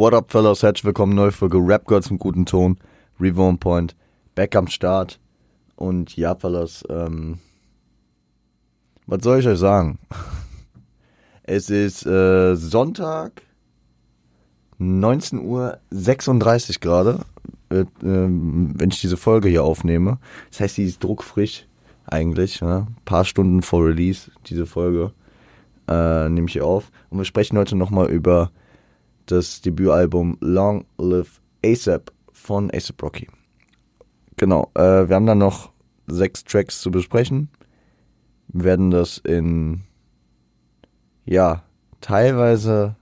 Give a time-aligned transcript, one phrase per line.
[0.00, 0.62] What up, fellas?
[0.62, 2.78] Herzlich willkommen, neue Folge Rap Girls im guten Ton.
[3.20, 3.94] Reborn Point,
[4.34, 5.20] back am Start.
[5.76, 7.38] Und ja, fellas, ähm,
[9.06, 9.98] was soll ich euch sagen?
[11.42, 13.42] Es ist äh, Sonntag,
[14.78, 17.20] 19 Uhr 36 gerade,
[17.68, 20.18] äh, ähm, wenn ich diese Folge hier aufnehme.
[20.50, 21.66] Das heißt, sie ist druckfrisch
[22.06, 22.86] eigentlich, ne?
[22.88, 25.12] Ein paar Stunden vor Release, diese Folge,
[25.88, 26.90] äh, nehme ich hier auf.
[27.10, 28.50] Und wir sprechen heute nochmal über
[29.30, 33.28] das Debütalbum Long Live ASAP von ASAP Rocky.
[34.36, 35.72] Genau, äh, wir haben dann noch
[36.06, 37.48] sechs Tracks zu besprechen.
[38.48, 39.82] Wir werden das in,
[41.24, 41.62] ja,
[42.00, 42.96] teilweise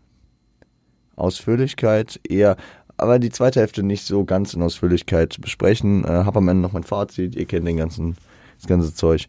[1.17, 2.57] Ausführlichkeit eher,
[2.97, 6.05] aber die zweite Hälfte nicht so ganz in Ausführlichkeit besprechen.
[6.05, 8.17] Äh, hab am Ende noch mein Fazit, ihr kennt den ganzen,
[8.59, 9.29] das ganze Zeug.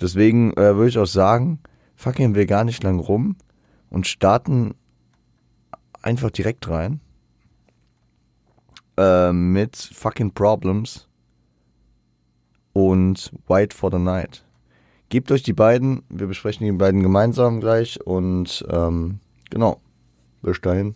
[0.00, 1.58] Deswegen äh, würde ich auch sagen,
[1.96, 3.36] fucking wir gar nicht lang rum
[3.88, 4.74] und starten
[6.06, 7.00] einfach direkt rein.
[8.96, 11.08] Äh, mit fucking Problems
[12.72, 14.44] und White for the Night.
[15.08, 19.80] Gebt euch die beiden, wir besprechen die beiden gemeinsam gleich und ähm, genau,
[20.42, 20.94] bis dahin.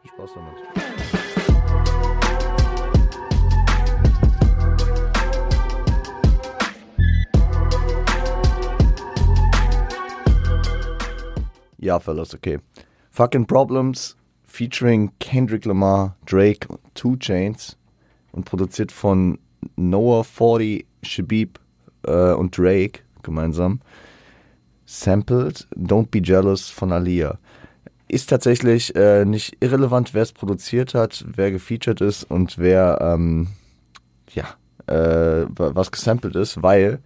[0.00, 0.54] Viel Spaß damit.
[11.78, 12.60] Ja, fellas, okay.
[13.10, 14.16] Fucking Problems
[14.52, 17.78] featuring Kendrick Lamar, Drake, Two Chains
[18.32, 19.38] und produziert von
[19.76, 21.58] Noah 40, Shabib
[22.06, 23.80] äh, und Drake gemeinsam.
[24.84, 27.38] Sampled Don't Be Jealous von Aliyah.
[28.08, 33.48] Ist tatsächlich äh, nicht irrelevant, wer es produziert hat, wer gefeatured ist und wer ähm,
[34.34, 34.44] ja
[34.86, 37.00] äh, was gesampelt ist, weil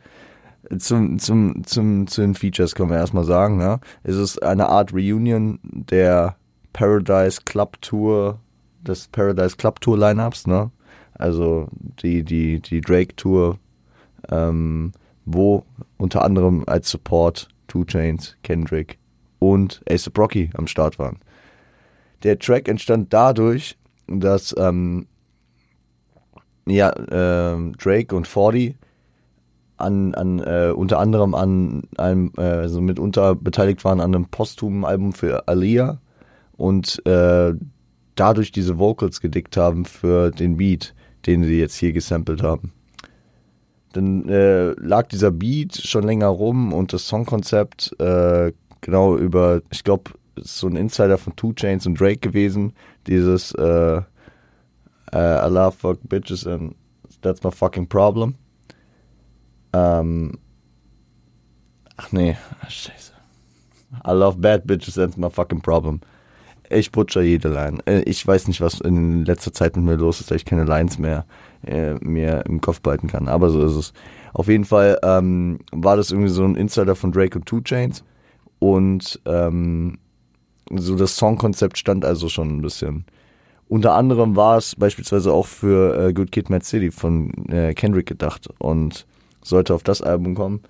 [0.79, 3.79] zum, zum, zum, zu den Features können wir erstmal sagen, ja.
[4.03, 6.35] Es ist eine Art Reunion der
[6.77, 8.39] Paradise Club Tour,
[8.83, 10.71] des Paradise Club Tour Lineups, ne?
[11.15, 11.69] Also
[12.03, 13.59] die, die, die Drake Tour,
[14.31, 14.93] ähm,
[15.25, 15.65] wo
[15.97, 18.99] unter anderem als Support Two Chains, Kendrick
[19.39, 21.19] und Ace Rocky am Start waren.
[22.23, 25.07] Der Track entstand dadurch, dass ähm,
[26.67, 28.77] ja, äh, Drake und 40
[29.79, 34.85] an, an äh, unter anderem an einem, äh, also mitunter beteiligt waren an einem posthumen
[34.85, 36.01] Album für Aliyah
[36.57, 37.55] und äh,
[38.15, 40.95] dadurch diese Vocals gedickt haben für den Beat,
[41.27, 42.73] den sie jetzt hier gesampelt haben.
[43.93, 49.85] Dann äh, lag dieser Beat schon länger rum und das Songkonzept äh, genau über, ich
[49.85, 52.73] glaube, so ein Insider von Two Chains und Drake gewesen,
[53.07, 54.03] dieses äh,
[55.13, 56.75] äh, I love fuck bitches and
[57.23, 58.35] that's my fucking problem.
[59.73, 60.39] Ähm,
[61.97, 62.37] ach nee,
[62.69, 63.13] scheiße.
[64.07, 66.01] I love bad bitches, that's my fucking problem.
[66.71, 67.79] Ich butcher jede Line.
[67.87, 70.65] Äh, Ich weiß nicht, was in letzter Zeit mit mir los ist, dass ich keine
[70.65, 71.27] Lines mehr
[71.67, 73.29] äh, im Kopf behalten kann.
[73.29, 73.93] Aber so ist es.
[74.33, 78.05] Auf jeden Fall ähm, war das irgendwie so ein Insider von Drake und Two Chains.
[78.59, 79.99] Und ähm,
[80.71, 83.05] so das Songkonzept stand also schon ein bisschen.
[83.69, 88.07] Unter anderem war es beispielsweise auch für äh, Good Kid, Mad City von äh, Kendrick
[88.07, 89.07] gedacht und
[89.43, 90.61] sollte auf das Album kommen.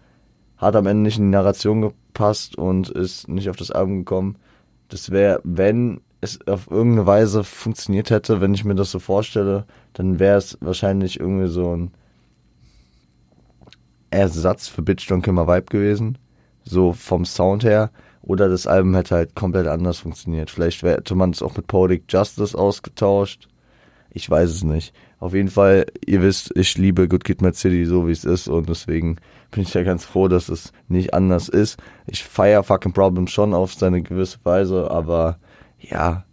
[0.56, 4.36] Hat am Ende nicht in die Narration gepasst und ist nicht auf das Album gekommen.
[4.88, 9.66] Das wäre, wenn es auf irgendeine Weise funktioniert hätte, wenn ich mir das so vorstelle,
[9.92, 11.90] dann wäre es wahrscheinlich irgendwie so ein
[14.10, 16.18] Ersatz für Bitch Don't Kill My Vibe gewesen.
[16.64, 17.90] So vom Sound her.
[18.22, 20.50] Oder das Album hätte halt komplett anders funktioniert.
[20.50, 23.48] Vielleicht hätte man es auch mit Poetic Justice ausgetauscht.
[24.16, 24.94] Ich weiß es nicht.
[25.18, 28.48] Auf jeden Fall, ihr wisst, ich liebe Good Kid, Mad City so wie es ist
[28.48, 29.16] und deswegen
[29.50, 31.78] bin ich ja ganz froh, dass es nicht anders ist.
[32.06, 35.38] Ich feier Fucking Problem schon auf seine gewisse Weise, aber
[35.78, 36.24] ja,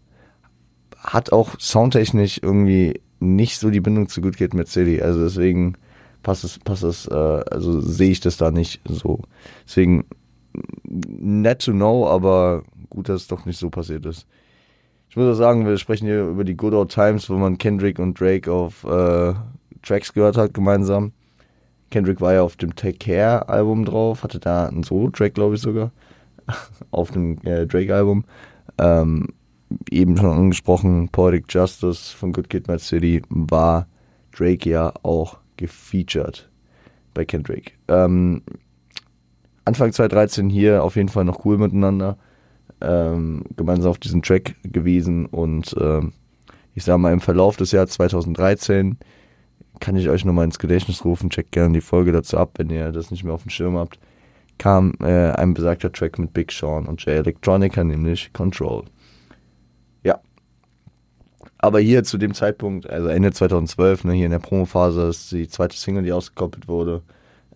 [0.98, 5.02] hat auch soundtechnisch irgendwie nicht so die Bindung zu Good Kid, Mad City.
[5.02, 5.74] Also deswegen
[6.22, 9.20] passt es, passt es, äh, also sehe ich das da nicht so.
[9.68, 10.06] Deswegen
[10.86, 14.26] nett to know, aber gut, dass es doch nicht so passiert ist.
[15.14, 18.00] Ich muss auch sagen, wir sprechen hier über die Good Old Times, wo man Kendrick
[18.00, 19.36] und Drake auf äh,
[19.84, 21.12] Tracks gehört hat gemeinsam.
[21.92, 25.62] Kendrick war ja auf dem Take Care Album drauf, hatte da einen Solo-Track, glaube ich
[25.62, 25.92] sogar,
[26.90, 28.26] auf dem äh, Drake-Album.
[28.80, 29.28] Ähm,
[29.92, 33.86] eben schon angesprochen, Poetic Justice von Good Kid, Mad City war
[34.36, 36.50] Drake ja auch gefeatured
[37.14, 37.78] bei Kendrick.
[37.88, 38.42] Ähm,
[39.64, 42.18] Anfang 2013 hier auf jeden Fall noch cool miteinander.
[42.84, 46.12] Ähm, gemeinsam auf diesen Track gewesen und ähm,
[46.76, 48.98] ich sag mal im Verlauf des Jahres 2013
[49.80, 52.92] kann ich euch nochmal ins Gedächtnis rufen, checkt gerne die Folge dazu ab, wenn ihr
[52.92, 54.00] das nicht mehr auf dem Schirm habt,
[54.58, 58.84] kam äh, ein besagter Track mit Big Sean und Jay Electronica, nämlich Control.
[60.04, 60.20] Ja.
[61.60, 65.48] aber hier zu dem Zeitpunkt, also Ende 2012, ne, hier in der Promophase, ist die
[65.48, 67.02] zweite Single, die ausgekoppelt wurde.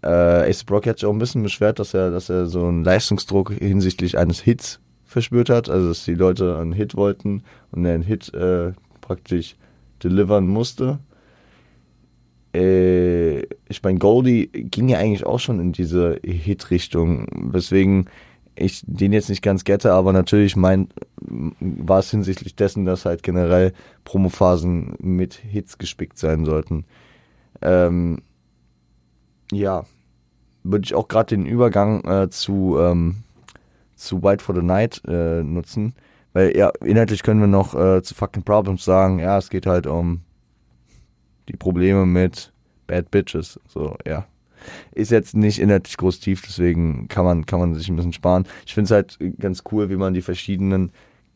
[0.04, 2.84] Äh, Ace Brock hat sich auch ein bisschen beschwert, dass er, dass er so einen
[2.84, 4.80] Leistungsdruck hinsichtlich eines Hits
[5.18, 7.42] verspürt hat, also dass die Leute einen Hit wollten
[7.72, 9.56] und er einen Hit äh, praktisch
[10.04, 11.00] delivern musste.
[12.54, 18.08] Äh, ich meine, Goldie ging ja eigentlich auch schon in diese Hit-Richtung, weswegen
[18.56, 20.88] ich den jetzt nicht ganz gette, aber natürlich mein,
[21.60, 23.74] war es hinsichtlich dessen, dass halt generell
[24.04, 26.86] Promophasen mit Hits gespickt sein sollten.
[27.64, 28.22] Ähm,
[29.52, 29.86] ja,
[30.64, 33.24] würde ich auch gerade den Übergang äh, zu, ähm,
[33.98, 35.94] zu White for the Night äh, nutzen,
[36.34, 39.88] weil ja, inhaltlich können wir noch äh, zu Fucking Problems sagen, ja, es geht halt
[39.88, 40.22] um
[41.50, 42.54] die Probleme mit
[42.88, 44.26] Bad Bitches, so, ja.
[44.92, 48.46] Ist jetzt nicht inhaltlich groß tief, deswegen kann man, kann man sich ein bisschen sparen.
[48.66, 50.92] Ich finde es halt ganz cool, wie man die verschiedenen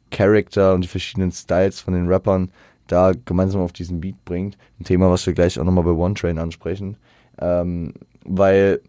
[0.10, 2.52] Charakter und die verschiedenen Styles von den Rappern
[2.88, 4.58] da gemeinsam auf diesen Beat bringt.
[4.80, 6.98] Ein Thema, was wir gleich auch nochmal bei One Train ansprechen.
[7.40, 7.94] Ähm,
[8.26, 8.82] weil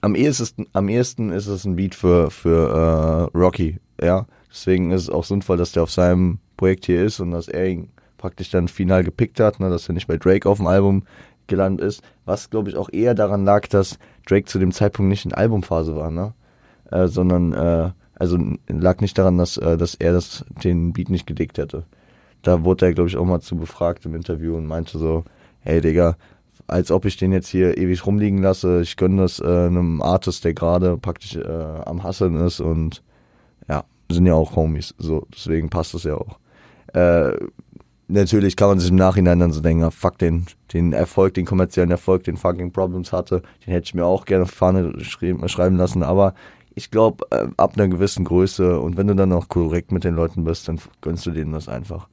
[0.00, 4.26] am ehesten, am ehesten ist es ein Beat für, für äh, Rocky, ja.
[4.50, 7.68] Deswegen ist es auch sinnvoll, dass der auf seinem Projekt hier ist und dass er
[7.68, 11.04] ihn praktisch dann final gepickt hat, ne, dass er nicht bei Drake auf dem Album
[11.46, 15.24] gelandet ist, was glaube ich auch eher daran lag, dass Drake zu dem Zeitpunkt nicht
[15.24, 16.34] in Albumphase war, ne?
[16.90, 21.26] Äh, sondern äh, also lag nicht daran, dass, äh, dass er das, den Beat nicht
[21.26, 21.84] gedickt hätte.
[22.42, 25.24] Da wurde er, glaube ich, auch mal zu befragt im Interview und meinte so,
[25.60, 26.16] hey Digga,
[26.72, 28.80] als ob ich den jetzt hier ewig rumliegen lasse.
[28.82, 31.42] Ich gönne das äh, einem Artist, der gerade praktisch äh,
[31.84, 33.02] am Hasseln ist und
[33.68, 34.94] ja, sind ja auch Homies.
[34.98, 36.38] So, deswegen passt das ja auch.
[36.94, 37.32] Äh,
[38.08, 41.46] natürlich kann man sich im Nachhinein dann so denken, ah, fuck den, den Erfolg, den
[41.46, 45.76] kommerziellen Erfolg, den fucking Problems hatte, den hätte ich mir auch gerne auf Fahne schreiben
[45.76, 46.34] lassen, aber
[46.74, 50.14] ich glaube, äh, ab einer gewissen Größe und wenn du dann auch korrekt mit den
[50.14, 52.08] Leuten bist, dann gönnst du denen das einfach.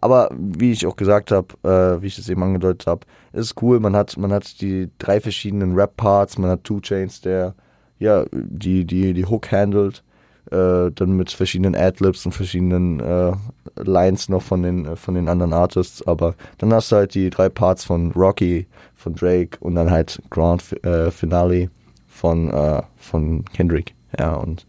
[0.00, 3.80] Aber wie ich auch gesagt habe, äh, wie ich es eben angedeutet habe, ist cool.
[3.80, 7.54] Man hat, man hat die drei verschiedenen Rap-Parts, man hat Two Chains, der
[7.98, 10.02] ja die, die, die Hook handelt,
[10.50, 13.32] äh, dann mit verschiedenen Adlibs und verschiedenen äh,
[13.76, 16.06] Lines noch von den, von den anderen Artists.
[16.06, 20.20] Aber dann hast du halt die drei Parts von Rocky, von Drake und dann halt
[20.30, 21.70] Grand äh, Finale
[22.06, 23.94] von, äh, von Kendrick.
[24.18, 24.66] Ja, und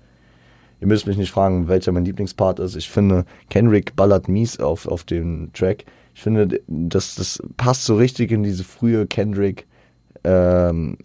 [0.82, 2.76] ihr müsst mich nicht fragen, welcher mein Lieblingspart ist.
[2.76, 5.86] Ich finde, Kendrick ballert mies auf, auf dem Track.
[6.14, 9.68] Ich finde, das, das passt so richtig in diese frühe Kendrick
[10.24, 10.98] ähm,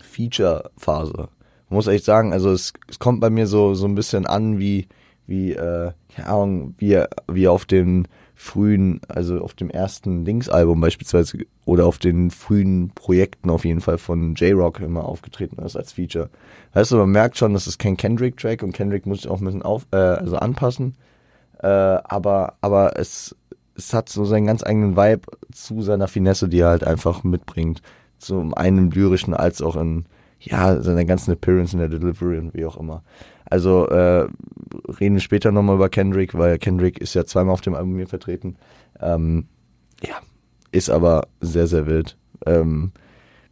[0.00, 1.28] Feature-Phase.
[1.68, 4.86] Muss echt sagen, also es, es kommt bei mir so, so ein bisschen an wie,
[5.26, 8.06] wie, äh, keine Ahnung, wie, wie auf den
[8.42, 13.98] frühen, also auf dem ersten Links-Album beispielsweise oder auf den frühen Projekten auf jeden Fall
[13.98, 16.28] von J-Rock immer aufgetreten ist als Feature.
[16.72, 19.44] Weißt du, man merkt schon, das ist kein Kendrick-Track und Kendrick muss sich auch ein
[19.44, 20.96] bisschen auf, äh, also anpassen.
[21.62, 23.36] Äh, aber, aber es,
[23.76, 25.22] es hat so seinen ganz eigenen Vibe
[25.52, 27.80] zu seiner Finesse, die er halt einfach mitbringt.
[28.18, 30.04] Zum einen im lyrischen als auch in,
[30.44, 33.02] ja, seiner ganzen Appearance in der Delivery und wie auch immer.
[33.44, 34.28] Also äh,
[34.98, 38.08] reden wir später nochmal über Kendrick, weil Kendrick ist ja zweimal auf dem Album hier
[38.08, 38.56] vertreten.
[39.00, 39.46] Ähm,
[40.02, 40.16] ja,
[40.72, 42.16] ist aber sehr, sehr wild.
[42.46, 42.92] Ähm,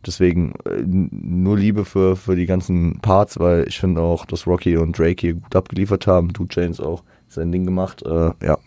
[0.04, 4.76] deswegen äh, nur Liebe für, für die ganzen Parts, weil ich finde auch, dass Rocky
[4.76, 6.32] und Drake hier gut abgeliefert haben.
[6.32, 8.02] Du Chains auch sein Ding gemacht.
[8.04, 8.58] Äh, ja,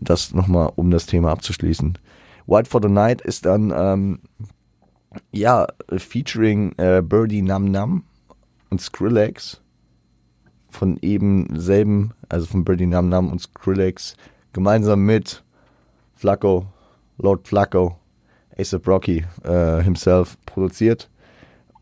[0.00, 1.98] das nochmal, um das Thema abzuschließen.
[2.46, 4.20] White for the Night ist dann, ähm,
[5.32, 8.04] ja, featuring äh, Birdie Nam Nam
[8.70, 9.60] und Skrillex
[10.70, 14.16] von eben selben, also von Birdie Nam Nam und Skrillex,
[14.52, 15.42] gemeinsam mit
[16.14, 16.66] Flacco,
[17.18, 17.96] Lord Flacco,
[18.58, 21.10] ASAP Rocky äh, himself produziert.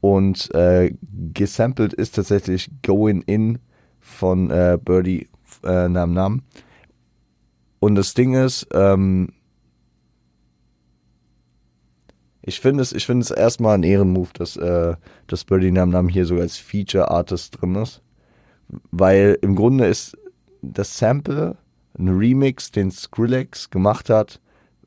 [0.00, 0.94] Und äh,
[1.34, 3.58] gesampelt ist tatsächlich Going In
[4.00, 5.28] von äh, Birdie
[5.64, 6.42] äh, Nam Nam.
[7.80, 9.32] Und das Ding ist, ähm,
[12.46, 14.94] ich finde es, ich finde es erstmal ein Ehrenmove, dass, äh,
[15.26, 18.02] dass Birdie Nam Nam hier sogar als Feature Artist drin ist.
[18.92, 20.16] Weil im Grunde ist
[20.62, 21.56] das Sample
[21.98, 24.40] ein Remix, den Skrillex gemacht hat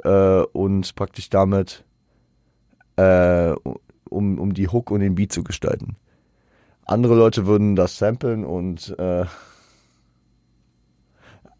[0.03, 1.83] äh, und praktisch damit
[2.95, 3.53] äh,
[4.09, 5.97] um, um die Hook und den Beat zu gestalten.
[6.85, 9.25] Andere Leute würden das samplen und äh,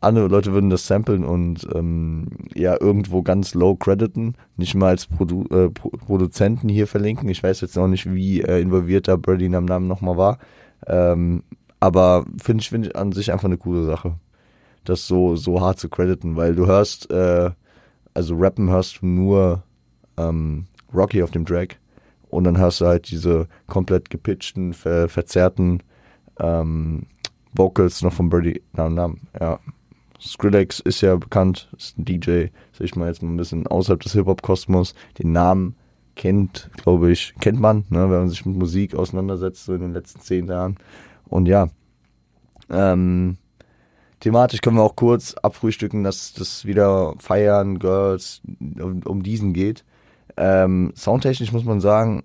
[0.02, 5.08] andere Leute würden das samplen und ähm, ja irgendwo ganz low crediten, nicht mal als
[5.08, 7.28] Produ äh, Produzenten hier verlinken.
[7.30, 10.40] Ich weiß jetzt noch nicht, wie äh, involviert da Birdie Nam Nam nochmal war.
[10.88, 11.44] Ähm,
[11.80, 14.16] aber finde ich, find ich an sich einfach eine coole Sache,
[14.86, 17.52] das so, so hart zu crediten, weil du hörst, äh,
[18.14, 19.64] also rappen hörst du nur
[20.18, 21.78] ähm, Rocky auf dem Track
[22.30, 25.84] und dann hörst du halt diese komplett gepitchten, ver verzerrten
[26.40, 27.08] ähm,
[27.54, 29.18] Vocals noch von Birdie Nam Nam.
[29.40, 29.60] Ja,
[30.22, 34.02] Skrillex ist ja bekannt, ist ein DJ, sag ich mal jetzt mal ein bisschen außerhalb
[34.02, 34.94] des Hip-Hop-Kosmos.
[35.18, 35.76] Den Namen
[36.16, 39.94] kennt, glaube ich, kennt man, ne, wenn man sich mit Musik auseinandersetzt, so in den
[39.94, 40.78] letzten zehn Jahren.
[41.30, 41.70] Und ja,
[42.70, 43.38] ähm,
[44.20, 49.86] thematisch können wir auch kurz abfrühstücken, dass das wieder Feiern, Girls, um, um diesen geht.
[50.36, 52.24] Ähm, soundtechnisch muss man sagen,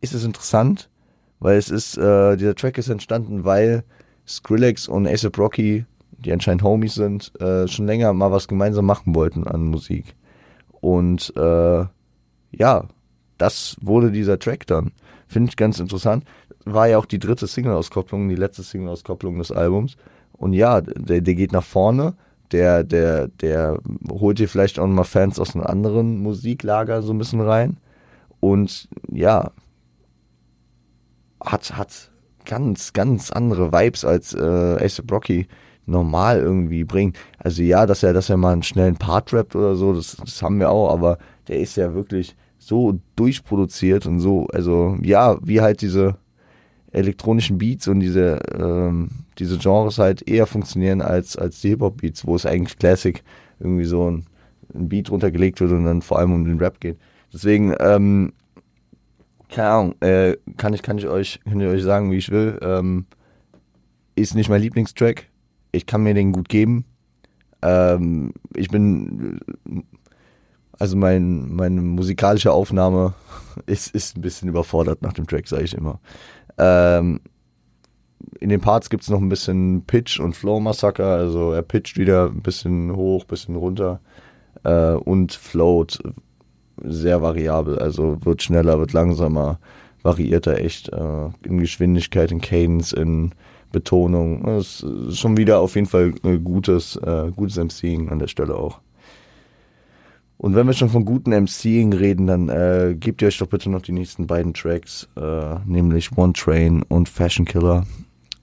[0.00, 0.90] ist es interessant,
[1.38, 3.84] weil es ist, äh, dieser Track ist entstanden, weil
[4.26, 5.84] Skrillex und ASAP Rocky,
[6.24, 10.14] die anscheinend Homies sind, äh, schon länger mal was gemeinsam machen wollten an Musik.
[10.80, 11.84] Und äh,
[12.52, 12.84] ja,
[13.38, 14.92] das wurde dieser Track dann.
[15.26, 16.24] Finde ich ganz interessant.
[16.64, 19.96] War ja auch die dritte Single-Auskopplung, die letzte Single-Auskopplung des Albums.
[20.32, 22.14] Und ja, der, der geht nach vorne.
[22.52, 23.78] Der, der, der
[24.10, 27.78] holt hier vielleicht auch mal Fans aus einem anderen Musiklager so ein bisschen rein.
[28.40, 29.52] Und ja,
[31.42, 32.10] hat, hat
[32.44, 35.46] ganz, ganz andere Vibes als äh, Ace Rocky
[35.86, 37.16] normal irgendwie bringt.
[37.38, 40.42] Also ja, dass er, dass er mal einen schnellen Part rappt oder so, das, das
[40.42, 45.60] haben wir auch, aber der ist ja wirklich so durchproduziert und so, also ja, wie
[45.60, 46.16] halt diese
[46.92, 49.08] elektronischen Beats und diese, ähm,
[49.38, 53.22] diese Genres halt eher funktionieren als, als die Hip-Hop-Beats, wo es eigentlich Classic
[53.58, 54.26] irgendwie so ein,
[54.74, 56.98] ein Beat runtergelegt wird und dann vor allem um den Rap geht.
[57.32, 58.32] Deswegen, ähm,
[59.48, 62.58] keine Ahnung, äh, kann ich, kann ich euch, kann ich euch sagen, wie ich will.
[62.62, 63.06] Ähm,
[64.14, 65.26] ist nicht mein Lieblingstrack.
[65.72, 66.84] Ich kann mir den gut geben.
[67.62, 69.40] Ähm, ich bin,
[70.78, 73.14] also mein, meine musikalische Aufnahme
[73.66, 76.00] ist, ist ein bisschen überfordert nach dem Track, sage ich immer.
[76.58, 77.20] Ähm,
[78.40, 81.06] in den Parts gibt es noch ein bisschen Pitch und Flow-Massaker.
[81.06, 84.00] Also er pitcht wieder ein bisschen hoch, ein bisschen runter
[84.64, 85.98] äh, und float
[86.82, 87.78] sehr variabel.
[87.78, 89.58] Also wird schneller, wird langsamer,
[90.02, 93.32] variiert er echt äh, in Geschwindigkeit, in Cadence, in
[93.72, 94.44] Betonung.
[94.44, 98.54] Das ist schon wieder auf jeden Fall ein gutes, äh, gutes MCing an der Stelle
[98.54, 98.80] auch.
[100.38, 103.70] Und wenn wir schon von guten MCing reden, dann äh, gebt ihr euch doch bitte
[103.70, 107.86] noch die nächsten beiden Tracks, äh, nämlich One Train und Fashion Killer.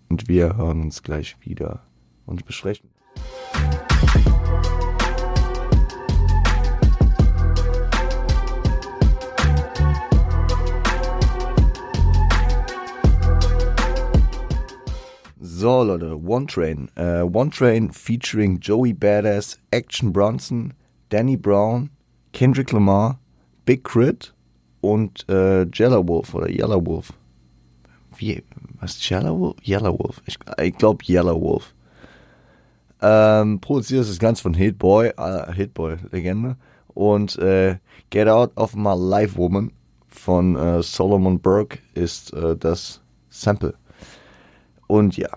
[0.08, 1.82] Und wir hören uns gleich wieder
[2.26, 2.90] und besprechen.
[15.60, 16.90] So, Leute, One Train.
[16.96, 20.74] Äh, One Train featuring Joey Badass, Action Bronson,
[21.10, 21.90] Danny Brown,
[22.32, 23.20] Kendrick Lamar,
[23.66, 24.34] Big Crit
[24.80, 27.12] und äh, Yellow Wolf oder Yellow Wolf.
[28.16, 28.42] Wie,
[28.80, 29.56] was, Yellow Wolf?
[29.68, 30.22] Yellow Wolf.
[30.26, 31.74] Ich, ich glaube Yellow Wolf.
[33.02, 36.56] Ähm, produziert ist das Ganze von Hitboy, äh, Hitboy, Legende.
[36.88, 37.80] Und äh,
[38.12, 39.74] Get Out of My Life Woman
[40.08, 43.74] von äh, Solomon Burke ist äh, das Sample.
[44.88, 45.28] Und ja,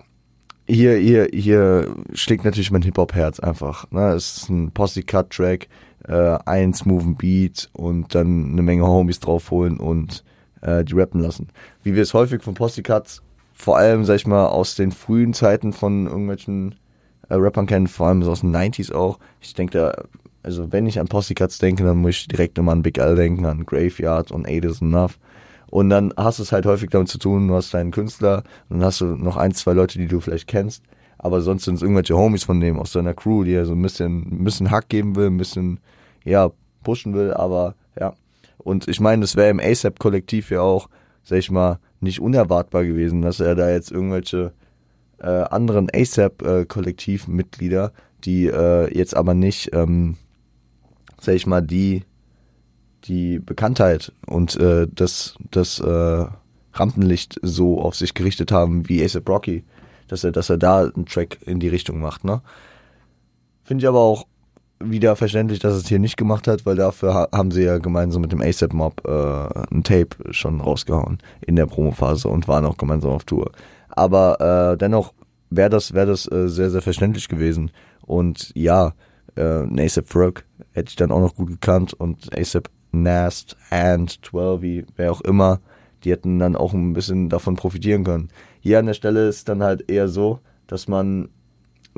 [0.67, 3.89] hier, hier, hier schlägt natürlich mein Hip-Hop-Herz einfach.
[3.91, 4.13] Ne?
[4.13, 5.67] Es ist ein Posse-Cut-Track,
[6.07, 10.23] äh, ein smoothen Beat und dann eine Menge Homies draufholen und
[10.61, 11.49] äh, die rappen lassen.
[11.83, 13.21] Wie wir es häufig von Posse-Cuts,
[13.53, 16.75] vor allem, sag ich mal, aus den frühen Zeiten von irgendwelchen
[17.29, 19.19] äh, Rappern kennen, vor allem so aus den 90s auch.
[19.41, 20.03] Ich denke da,
[20.43, 23.45] also wenn ich an Posse-Cuts denke, dann muss ich direkt immer an Big L denken,
[23.45, 25.19] an Graveyard und Eight is Enough.
[25.73, 28.83] Und dann hast du es halt häufig damit zu tun, du hast deinen Künstler, dann
[28.83, 30.83] hast du noch ein, zwei Leute, die du vielleicht kennst,
[31.17, 33.81] aber sonst sind es irgendwelche Homies von dem aus deiner Crew, die er so ein
[33.81, 35.79] bisschen, ein bisschen Hack geben will, ein bisschen,
[36.25, 36.51] ja,
[36.83, 38.13] pushen will, aber ja.
[38.59, 40.89] Und ich meine, das wäre im ASAP-Kollektiv ja auch,
[41.23, 44.53] sag ich mal, nicht unerwartbar gewesen, dass er da jetzt irgendwelche
[45.17, 47.93] äh, anderen ASAP-Kollektivmitglieder,
[48.25, 50.17] die äh, jetzt aber nicht, ähm,
[51.19, 52.03] sag ich mal, die
[53.05, 56.25] die Bekanntheit und äh, das, das äh,
[56.73, 59.63] Rampenlicht so auf sich gerichtet haben wie ASAP Rocky,
[60.07, 62.41] dass er, dass er da einen Track in die Richtung macht, ne?
[63.63, 64.25] Finde ich aber auch
[64.79, 68.31] wieder verständlich, dass es hier nicht gemacht hat, weil dafür haben sie ja gemeinsam mit
[68.31, 73.11] dem ASAP Mob äh, ein Tape schon rausgehauen in der Promophase und waren auch gemeinsam
[73.11, 73.51] auf Tour.
[73.89, 75.13] Aber äh, dennoch
[75.49, 77.71] wäre das, wär das äh, sehr, sehr verständlich gewesen.
[78.01, 78.93] Und ja,
[79.35, 79.41] äh,
[79.81, 85.11] ASAP Ferg hätte ich dann auch noch gut gekannt und ASAP Nast, Ant, 12, wer
[85.11, 85.59] auch immer,
[86.03, 88.29] die hätten dann auch ein bisschen davon profitieren können.
[88.61, 91.29] Hier an der Stelle ist dann halt eher so, dass man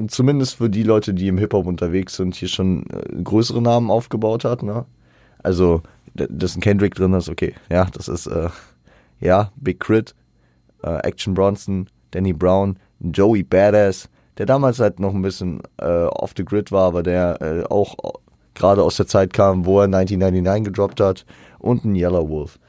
[0.07, 4.43] zumindest für die Leute, die im Hip-Hop unterwegs sind, hier schon äh, größere Namen aufgebaut
[4.45, 4.63] hat.
[4.63, 4.85] Ne?
[5.43, 5.81] Also,
[6.15, 7.53] dass ein Kendrick drin ist, okay.
[7.69, 8.49] Ja, das ist, äh,
[9.19, 10.15] ja, Big Crit,
[10.83, 16.33] äh, Action Bronson, Danny Brown, Joey Badass, der damals halt noch ein bisschen äh, off
[16.35, 17.95] the grid war, aber der äh, auch
[18.55, 21.25] gerade aus der Zeit kam, wo er 1999 gedroppt hat,
[21.59, 22.59] und ein Yellow Wolf.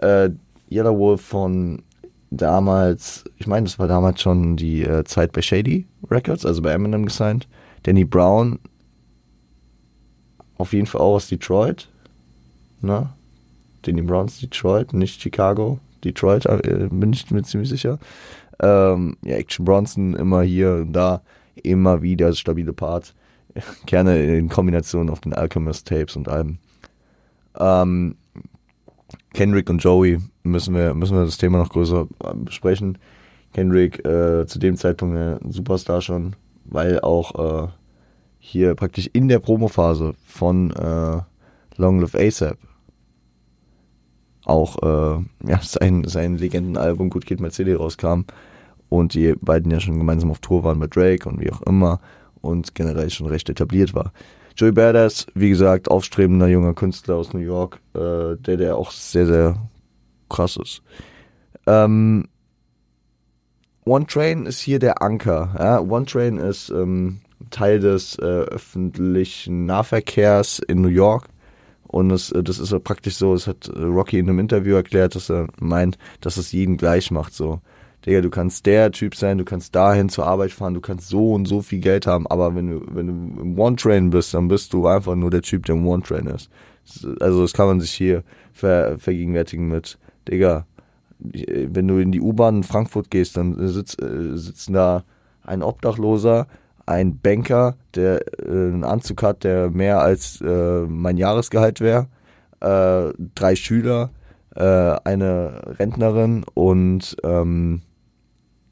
[0.00, 0.30] Äh,
[0.70, 1.82] Yellow Wolf von
[2.30, 6.72] damals, ich meine, das war damals schon die äh, Zeit bei Shady Records, also bei
[6.72, 7.48] Eminem gesigned.
[7.82, 8.58] Danny Brown,
[10.58, 11.88] auf jeden Fall auch aus Detroit.
[12.80, 13.10] Ne?
[13.82, 15.80] Danny Browns Detroit, nicht Chicago.
[16.04, 17.98] Detroit, äh, bin ich mir ziemlich sicher.
[18.62, 21.22] Ähm, ja, Action Bronson immer hier und da,
[21.62, 23.14] immer wieder stabile Parts.
[23.86, 26.58] Gerne in Kombination auf den Alchemist Tapes und Alben.
[27.58, 28.16] Ähm,
[29.32, 32.98] Kendrick und Joey müssen wir, müssen wir das Thema noch größer äh, besprechen.
[33.52, 37.68] Kendrick äh, zu dem Zeitpunkt ein Superstar schon, weil auch äh,
[38.38, 41.20] hier praktisch in der Promophase von äh,
[41.76, 42.58] Long Live ASAP
[44.44, 48.22] auch äh, ja, sein, sein Legendenalbum Gut geht CD rauskam
[48.88, 52.00] und die beiden ja schon gemeinsam auf Tour waren mit Drake und wie auch immer
[52.40, 54.12] und generell schon recht etabliert war.
[54.56, 59.26] Joey Badass, wie gesagt, aufstrebender junger Künstler aus New York, äh, der, der auch sehr,
[59.26, 59.56] sehr
[60.28, 60.82] krass ist.
[61.66, 62.28] Ähm,
[63.84, 65.54] One Train ist hier der Anker.
[65.58, 65.80] Ja?
[65.80, 67.20] One Train ist ähm,
[67.50, 71.28] Teil des äh, öffentlichen Nahverkehrs in New York.
[71.86, 75.14] Und es, äh, das ist praktisch so, es hat äh, Rocky in einem Interview erklärt,
[75.14, 77.34] dass er meint, dass es jeden gleich macht.
[77.34, 77.60] So,
[78.06, 81.34] Digga, du kannst der Typ sein, du kannst dahin zur Arbeit fahren, du kannst so
[81.34, 84.72] und so viel Geld haben, aber wenn du, wenn du im One-Train bist, dann bist
[84.72, 86.50] du einfach nur der Typ, der im One-Train ist.
[87.20, 90.66] Also das kann man sich hier ver, vergegenwärtigen mit, Digga,
[91.18, 95.04] wenn du in die U-Bahn in Frankfurt gehst, dann sitz, äh, sitzen da
[95.42, 96.46] ein Obdachloser,
[96.86, 102.08] ein Banker, der äh, einen Anzug hat, der mehr als äh, mein Jahresgehalt wäre,
[102.60, 104.10] äh, drei Schüler,
[104.52, 107.82] eine Rentnerin und ähm,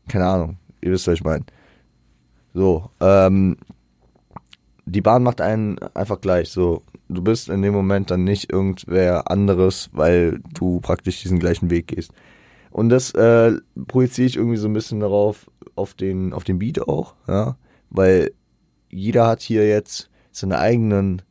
[0.09, 1.45] keine Ahnung, ihr wisst, was ich meine.
[2.55, 3.57] So, ähm,
[4.87, 6.50] die Bahn macht einen einfach gleich.
[6.50, 11.71] So, du bist in dem Moment dann nicht irgendwer anderes, weil du praktisch diesen gleichen
[11.71, 12.12] Weg gehst.
[12.71, 13.53] Und das äh,
[13.87, 17.57] projiziere ich irgendwie so ein bisschen darauf, auf den, auf den Beat auch, ja,
[17.91, 18.33] weil
[18.91, 21.23] jeder hat hier jetzt seine eigenen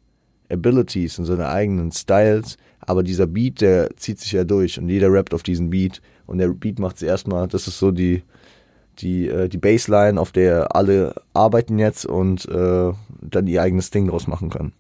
[0.50, 5.12] Abilities und seine eigenen Styles, aber dieser Beat, der zieht sich ja durch und jeder
[5.12, 8.24] rappt auf diesen Beat und der Beat macht es erstmal, das ist so die,
[9.00, 14.08] die, äh, die Baseline, auf der alle arbeiten jetzt und äh, dann ihr eigenes Ding
[14.08, 14.74] draus machen können.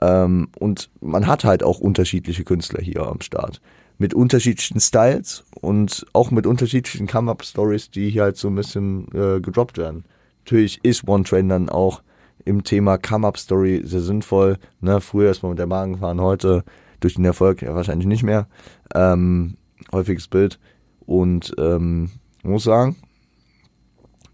[0.00, 3.60] Ähm, und man hat halt auch unterschiedliche Künstler hier am Start.
[3.98, 9.40] Mit unterschiedlichen Styles und auch mit unterschiedlichen Come-Up-Stories, die hier halt so ein bisschen äh,
[9.40, 10.04] gedroppt werden.
[10.44, 12.02] Natürlich ist One Train dann auch
[12.44, 14.56] im Thema Come-Up-Story sehr sinnvoll.
[14.80, 15.00] Ne?
[15.02, 16.64] Früher ist man mit der Bahn gefahren, heute
[17.00, 18.46] durch den Erfolg ja wahrscheinlich nicht mehr.
[18.94, 19.56] Ähm,
[19.92, 20.58] häufiges Bild.
[21.04, 22.10] Und ähm,
[22.42, 22.96] muss sagen,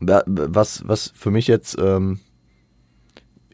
[0.00, 2.20] was, was für mich jetzt ähm,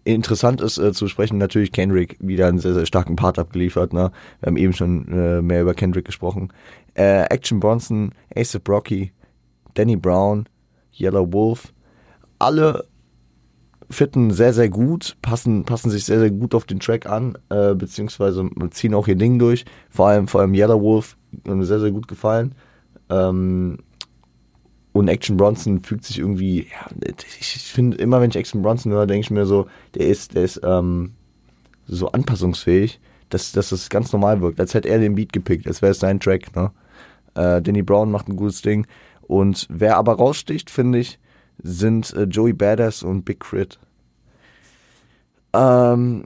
[0.05, 3.93] interessant ist äh, zu sprechen, natürlich Kendrick wieder einen sehr, sehr starken Part abgeliefert.
[3.93, 4.11] Ne?
[4.41, 6.53] Wir haben eben schon äh, mehr über Kendrick gesprochen.
[6.95, 9.13] Äh, Action Bronson, ASAP Rocky,
[9.75, 10.49] Danny Brown,
[10.99, 11.73] Yellow Wolf,
[12.39, 12.85] alle
[13.89, 17.75] fitten sehr, sehr gut, passen, passen sich sehr, sehr gut auf den Track an, äh,
[17.75, 19.65] beziehungsweise ziehen auch ihr Ding durch.
[19.91, 22.55] Vor allem, vor allem Yellow Wolf, mir sehr, sehr gut gefallen.
[23.11, 23.79] Ähm,
[24.93, 27.09] und Action Bronson fühlt sich irgendwie, ja,
[27.41, 30.45] ich finde immer, wenn ich Action Bronson höre, denke ich mir so, der ist, der
[30.45, 31.13] ist ähm,
[31.87, 33.01] so anpassungsfähig,
[33.31, 36.01] dass, dass das ganz normal wirkt, als hätte er den Beat gepickt, als wäre es
[36.01, 36.55] sein Track.
[36.55, 36.71] Ne?
[37.35, 38.87] Äh, Danny Brown macht ein gutes Ding.
[39.23, 41.19] Und wer aber raussticht, finde ich,
[41.63, 43.79] sind äh, Joey Badass und Big Crit.
[45.55, 46.25] Ähm,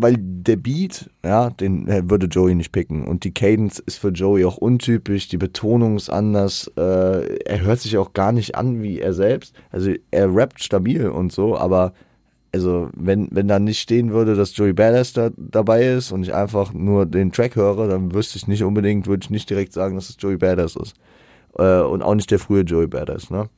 [0.00, 3.06] weil der Beat, ja, den äh, würde Joey nicht picken.
[3.06, 6.70] Und die Cadence ist für Joey auch untypisch, die Betonung ist anders.
[6.76, 9.54] Äh, er hört sich auch gar nicht an wie er selbst.
[9.70, 11.92] Also er rappt stabil und so, aber
[12.54, 16.32] also wenn, wenn da nicht stehen würde, dass Joey Badass da dabei ist und ich
[16.32, 19.96] einfach nur den Track höre, dann wüsste ich nicht unbedingt, würde ich nicht direkt sagen,
[19.96, 20.94] dass es Joey Badass ist.
[21.58, 23.48] Äh, und auch nicht der frühe Joey Badass, ne?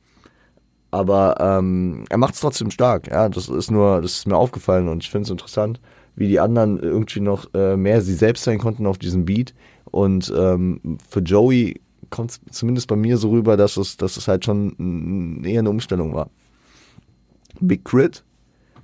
[0.93, 3.29] Aber ähm, er macht es trotzdem stark, ja.
[3.29, 5.79] Das ist nur, das ist mir aufgefallen und ich finde es interessant,
[6.15, 9.53] wie die anderen irgendwie noch äh, mehr sie selbst sein konnten auf diesem Beat.
[9.85, 14.27] Und ähm, für Joey kommt es zumindest bei mir so rüber, dass es, dass es
[14.27, 16.29] halt schon eher eine Umstellung war.
[17.59, 18.23] Big Crit,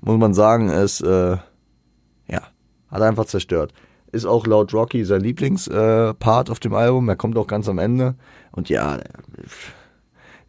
[0.02, 1.38] muss man sagen, ist äh,
[2.28, 2.42] ja,
[2.90, 3.74] hat einfach zerstört.
[4.12, 7.10] Ist auch laut Rocky sein Lieblingspart äh, auf dem Album.
[7.10, 8.16] Er kommt auch ganz am Ende.
[8.52, 9.00] Und ja,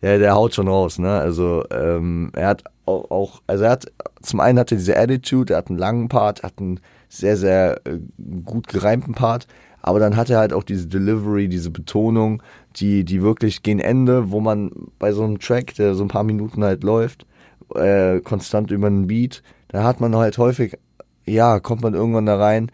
[0.01, 1.19] der, der haut schon raus, ne?
[1.19, 5.69] Also ähm, er hat auch, also er hat zum einen hatte diese Attitude, er hat
[5.69, 7.99] einen langen Part, hat einen sehr, sehr äh,
[8.45, 9.47] gut gereimten Part,
[9.83, 12.43] aber dann hat er halt auch diese Delivery, diese Betonung,
[12.77, 16.25] die, die wirklich gegen Ende, wo man bei so einem Track, der so ein paar
[16.25, 17.27] Minuten halt läuft,
[17.75, 20.79] äh, konstant über einen Beat, da hat man halt häufig,
[21.27, 22.71] ja, kommt man irgendwann da rein,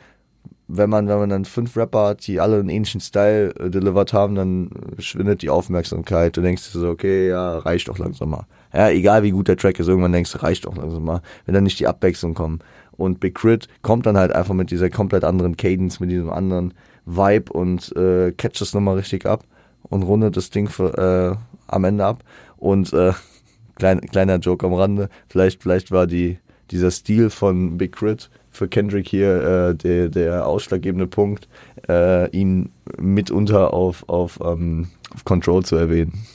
[0.67, 4.13] wenn man, wenn man dann fünf Rapper hat, die alle einen ähnlichen Style äh, delivered
[4.13, 6.37] haben, dann schwindet die Aufmerksamkeit.
[6.37, 8.47] Du denkst so, okay, ja, reicht doch langsam mal.
[8.75, 11.55] Ja, egal wie gut der Track ist, irgendwann denkst du, reicht doch also mal, wenn
[11.55, 12.65] dann nicht die Abwechslung kommt.
[12.93, 16.75] Und Big Crit kommt dann halt einfach mit dieser komplett anderen Cadence, mit diesem anderen
[17.07, 19.45] Vibe und äh, catcht das nochmal richtig ab
[19.83, 21.37] und rundet das Ding für, äh,
[21.69, 22.25] am Ende ab.
[22.57, 23.13] Und äh,
[23.77, 26.39] klein, kleiner Joke am Rande, vielleicht, vielleicht war die,
[26.71, 31.49] dieser Stil von Big Crit für Kendrick hier äh, der, der ausschlaggebende Punkt,
[31.89, 36.27] äh, ihn mitunter auf, auf, ähm, auf Control zu erwähnen.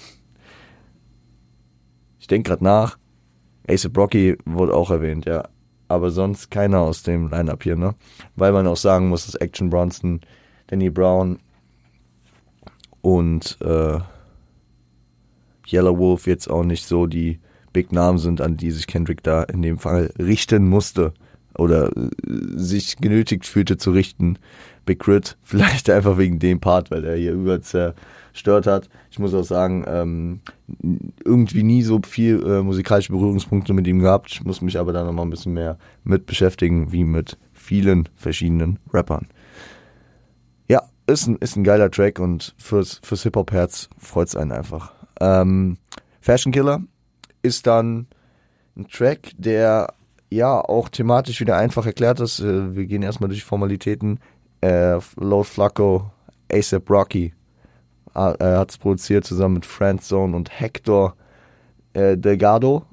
[2.30, 2.98] Denke gerade nach,
[3.68, 5.48] Ace Brocky wurde auch erwähnt, ja.
[5.88, 7.96] Aber sonst keiner aus dem Lineup hier, ne?
[8.36, 10.22] Weil man auch sagen muss, dass Action Bronson,
[10.68, 11.40] Danny Brown
[13.02, 14.00] und äh,
[15.68, 17.40] Yellow Wolf jetzt auch nicht so die
[17.74, 21.14] Big Namen sind, an die sich Kendrick da in dem Fall richten musste
[21.58, 22.10] oder äh,
[22.56, 24.38] sich genötigt fühlte zu richten.
[24.86, 28.90] Big Crit, vielleicht einfach wegen dem Part, weil er hier über zerstört hat.
[29.12, 30.42] Ich muss auch sagen, ähm,
[31.24, 34.32] irgendwie nie so viel äh, musikalische Berührungspunkte mit ihm gehabt.
[34.32, 38.80] Ich muss mich aber da nochmal ein bisschen mehr mit beschäftigen, wie mit vielen verschiedenen
[38.94, 39.28] Rappern.
[40.68, 44.94] Ja, ist ein, ist ein geiler Track und fürs, fürs Hip-Hop-Herz freut es einen einfach.
[45.20, 45.78] Ähm,
[46.22, 46.82] Fashion Killer
[47.42, 48.08] ist dann
[48.76, 49.94] ein Track, der
[50.30, 52.40] ja auch thematisch wieder einfach erklärt ist.
[52.40, 54.20] Äh, wir gehen erstmal durch die Formalitäten.
[54.62, 56.12] Äh, Lord Flacco,
[56.52, 57.34] ASAP Rocky
[58.16, 61.16] äh, hat es produziert zusammen mit Friendzone und Hector
[61.94, 62.86] äh, Delgado.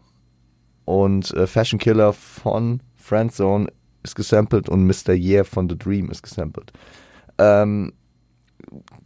[0.85, 3.69] Und äh, Fashion Killer von Friendzone
[4.03, 5.15] ist gesampelt und Mr.
[5.15, 6.73] Yeah von The Dream ist gesampelt.
[7.39, 7.93] Ähm,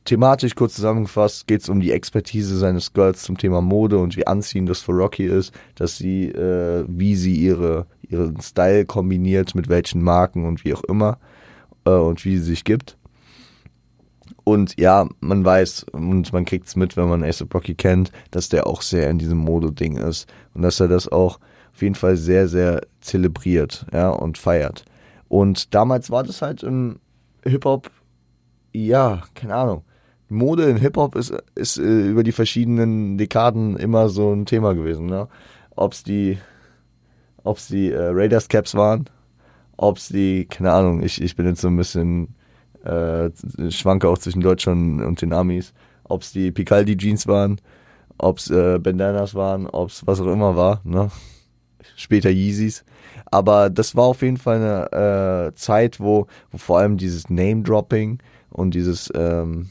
[0.05, 4.27] thematisch kurz zusammengefasst geht es um die Expertise seines Girls zum Thema Mode und wie
[4.27, 9.69] anziehend das für Rocky ist, dass sie, äh, wie sie ihre, ihren Style kombiniert, mit
[9.69, 11.19] welchen Marken und wie auch immer
[11.85, 12.97] äh, und wie sie sich gibt.
[14.45, 18.49] Und ja, man weiß und man kriegt es mit, wenn man Ace Rocky kennt, dass
[18.49, 21.39] der auch sehr in diesem Mode-Ding ist und dass er das auch
[21.73, 24.85] auf jeden Fall sehr, sehr zelebriert ja, und feiert.
[25.29, 26.99] Und damals war das halt im
[27.45, 27.91] Hip-Hop
[28.73, 29.85] ja, keine Ahnung.
[30.29, 35.07] Mode in Hip-Hop ist, ist äh, über die verschiedenen Dekaden immer so ein Thema gewesen.
[35.07, 35.29] Ne?
[35.75, 36.39] Ob es die,
[37.43, 39.11] ob's die äh, Raiders Caps waren,
[39.77, 42.35] ob es die, keine Ahnung, ich, ich bin jetzt so ein bisschen,
[42.85, 43.31] äh,
[43.71, 45.73] schwanke auch zwischen Deutschland und den Amis,
[46.05, 47.61] ob es die Picaldi Jeans waren,
[48.19, 51.11] ob es äh, Bandanas waren, ob es was auch immer war, ne?
[51.97, 52.85] Später Yeezys.
[53.31, 58.19] Aber das war auf jeden Fall eine äh, Zeit, wo, wo vor allem dieses Name-Dropping
[58.51, 59.69] und dieses, ähm,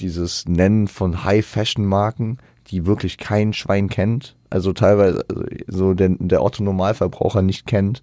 [0.00, 6.42] dieses Nennen von High-Fashion-Marken, die wirklich kein Schwein kennt, also teilweise also so der, der
[6.42, 8.02] Otto-Normalverbraucher nicht kennt,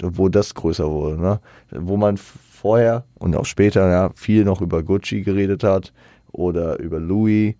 [0.00, 1.40] wo das größer wurde, ne?
[1.72, 5.92] Wo man vorher und auch später ja viel noch über Gucci geredet hat
[6.32, 7.54] oder über Louis,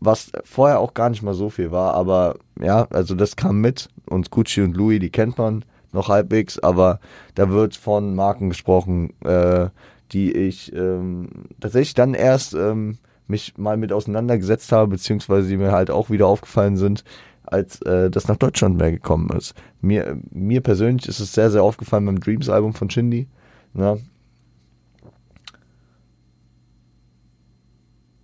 [0.00, 3.88] was vorher auch gar nicht mal so viel war, aber ja, also das kam mit
[4.06, 7.00] und Gucci und Louis, die kennt man noch halbwegs, aber
[7.34, 9.68] da wird von Marken gesprochen, äh,
[10.12, 11.28] die ich ähm,
[11.60, 16.26] tatsächlich dann erst ähm, mich mal mit auseinandergesetzt habe, beziehungsweise die mir halt auch wieder
[16.26, 17.04] aufgefallen sind,
[17.44, 19.54] als äh, das nach Deutschland mehr gekommen ist.
[19.80, 23.28] Mir, mir persönlich ist es sehr, sehr aufgefallen beim Dreams-Album von Shindy.
[23.74, 23.98] Ne?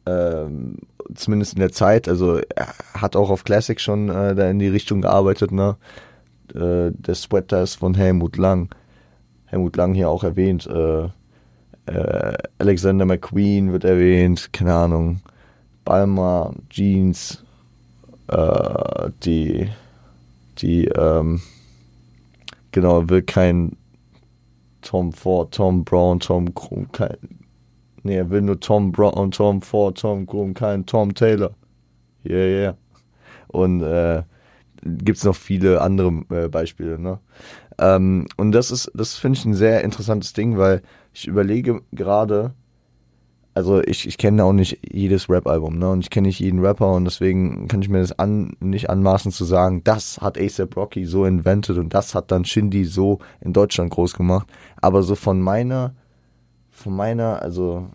[0.07, 0.79] Ähm,
[1.15, 4.69] zumindest in der Zeit, also er hat auch auf Classic schon äh, da in die
[4.69, 5.77] Richtung gearbeitet, ne?
[6.55, 8.75] Äh, der Sweater ist von Helmut Lang.
[9.47, 11.09] Helmut Lang hier auch erwähnt, äh,
[11.87, 15.21] äh, Alexander McQueen wird erwähnt, keine Ahnung,
[15.85, 17.45] Balmer, Jeans,
[18.29, 19.69] äh, die,
[20.59, 21.41] die, ähm,
[22.71, 23.77] genau, will kein
[24.83, 27.17] Tom Ford, Tom Brown, Tom Krum, kein,
[28.03, 31.51] nee, er will nur Tom Brown, Tom Ford, Tom Krum, kein Tom Taylor.
[32.25, 32.77] Yeah, yeah.
[33.49, 34.23] Und äh,
[34.85, 37.19] gibt es noch viele andere äh, Beispiele, ne?
[37.83, 42.55] Ähm, und das ist, das finde ich ein sehr interessantes Ding, weil ich überlege gerade,
[43.55, 45.91] also ich, ich kenne auch nicht jedes Rap-Album, ne?
[45.91, 49.33] Und ich kenne nicht jeden Rapper und deswegen kann ich mir das an, nicht anmaßen
[49.33, 53.53] zu sagen, das hat ASAP Rocky so invented und das hat dann Shindy so in
[53.53, 54.47] Deutschland groß gemacht.
[54.81, 55.93] Aber so von meiner,
[56.71, 57.89] von meiner, also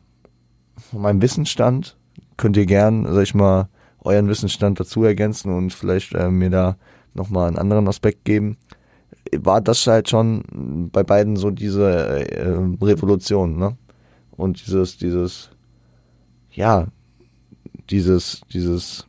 [0.76, 1.95] von meinem Wissensstand
[2.36, 3.69] könnt ihr gern, sag ich mal,
[4.02, 6.78] euren Wissensstand dazu ergänzen und vielleicht äh, mir da
[7.13, 8.58] nochmal einen anderen Aspekt geben
[9.38, 13.78] war das halt schon bei beiden so diese äh, Revolution, ne?
[14.32, 15.50] Und dieses, dieses,
[16.52, 16.88] ja,
[17.90, 19.08] dieses, dieses,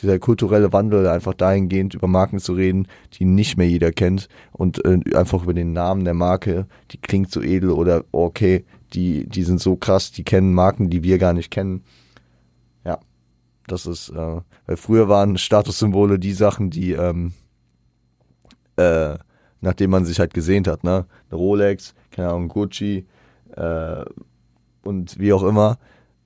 [0.00, 4.82] dieser kulturelle Wandel einfach dahingehend über Marken zu reden, die nicht mehr jeder kennt und
[4.84, 8.64] äh, einfach über den Namen der Marke, die klingt so edel oder okay,
[8.94, 11.82] die, die sind so krass, die kennen Marken, die wir gar nicht kennen
[13.66, 17.32] Das ist, äh, weil früher waren Statussymbole die Sachen, die, ähm,
[18.76, 19.16] äh,
[19.60, 21.06] nachdem man sich halt gesehnt hat, ne?
[21.30, 23.06] Eine Rolex, keine Ahnung, Gucci,
[23.56, 24.04] äh,
[24.82, 25.78] und wie auch immer,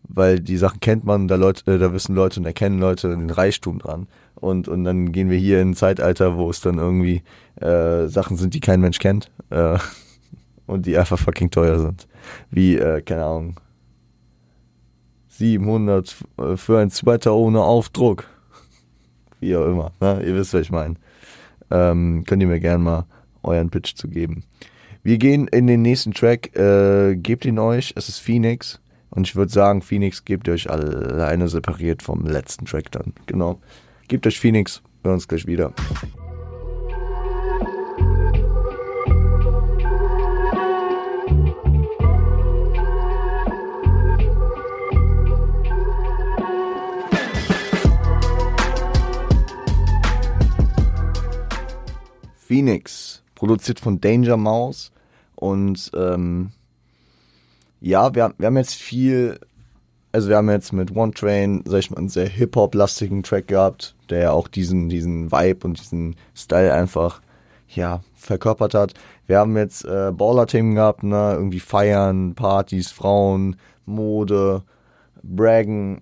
[0.09, 3.31] weil die Sachen kennt man, da Leute, äh, da wissen Leute und erkennen Leute den
[3.31, 4.07] Reichtum dran.
[4.35, 7.23] Und, und dann gehen wir hier in ein Zeitalter, wo es dann irgendwie
[7.61, 9.79] äh, Sachen sind, die kein Mensch kennt äh,
[10.67, 12.07] und die einfach fucking teuer sind.
[12.51, 13.61] Wie, äh, keine Ahnung,
[15.29, 18.25] 700 äh, für ein zweiter ohne Aufdruck.
[19.41, 20.23] Wie auch immer, ne?
[20.25, 20.97] ihr wisst, was ich meine.
[21.71, 23.07] Ähm, könnt ihr mir gerne mal
[23.43, 24.45] euren Pitch zu geben.
[25.03, 28.81] Wir gehen in den nächsten Track, äh, gebt ihn euch, es ist Phoenix.
[29.11, 33.13] Und ich würde sagen, Phoenix gebt ihr euch alleine separiert vom letzten Track dann.
[33.27, 33.61] Genau.
[34.09, 35.73] Gebt euch Phoenix, wir hören uns gleich wieder.
[52.57, 54.91] Phoenix, produziert von Danger Mouse.
[55.35, 56.53] Und ähm,
[57.83, 59.39] ja, wir, wir haben jetzt viel,
[60.11, 63.95] also wir haben jetzt mit One Train, sag ich mal, einen sehr Hip-Hop-lastigen Track gehabt,
[64.09, 67.21] der auch diesen, diesen Vibe und diesen Style einfach,
[67.69, 68.95] ja, verkörpert hat.
[69.27, 74.63] Wir haben jetzt äh, Baller-Themen gehabt, ne, irgendwie feiern, Partys, Frauen, Mode,
[75.23, 76.01] Braggen,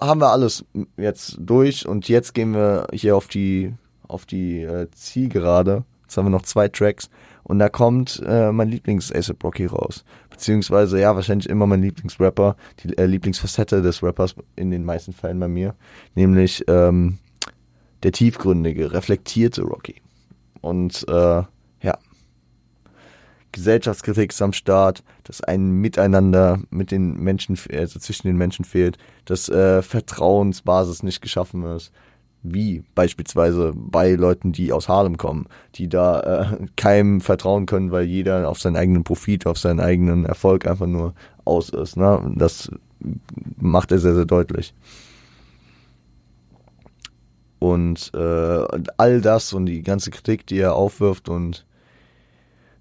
[0.00, 0.64] haben wir alles
[0.96, 3.74] jetzt durch und jetzt gehen wir hier auf die
[4.10, 5.84] auf die äh, Zielgerade.
[6.02, 7.08] Jetzt haben wir noch zwei Tracks
[7.44, 10.04] und da kommt äh, mein Lieblings-ASAP Rocky raus.
[10.28, 15.38] Beziehungsweise, ja, wahrscheinlich immer mein Lieblingsrapper, die äh, Lieblingsfacette des Rappers in den meisten Fällen
[15.38, 15.74] bei mir.
[16.14, 17.18] Nämlich ähm,
[18.02, 19.96] der tiefgründige, reflektierte Rocky.
[20.60, 21.42] Und äh,
[21.82, 21.98] ja,
[23.52, 28.96] Gesellschaftskritik ist am Start, dass ein Miteinander mit den Menschen, also zwischen den Menschen fehlt,
[29.24, 31.92] dass äh, Vertrauensbasis nicht geschaffen ist,
[32.42, 38.04] wie beispielsweise bei Leuten, die aus Harlem kommen, die da äh, keinem vertrauen können, weil
[38.04, 41.96] jeder auf seinen eigenen Profit, auf seinen eigenen Erfolg einfach nur aus ist.
[41.96, 42.32] Ne?
[42.36, 42.70] Das
[43.56, 44.74] macht er sehr, sehr deutlich.
[47.58, 48.64] Und äh,
[48.96, 51.66] all das und die ganze Kritik, die er aufwirft und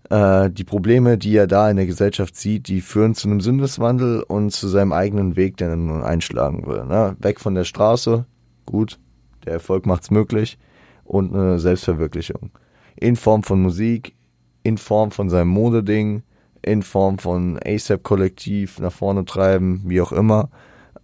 [0.09, 4.23] äh, die Probleme, die er da in der Gesellschaft sieht, die führen zu einem Sinneswandel
[4.23, 6.85] und zu seinem eigenen Weg, den er nun einschlagen will.
[6.85, 7.17] Ne?
[7.19, 8.25] Weg von der Straße,
[8.65, 8.99] gut,
[9.45, 10.57] der Erfolg macht's möglich
[11.03, 12.51] und eine Selbstverwirklichung.
[12.95, 14.15] In Form von Musik,
[14.63, 16.23] in Form von seinem Modeding,
[16.61, 20.49] in Form von ASAP-Kollektiv nach vorne treiben, wie auch immer.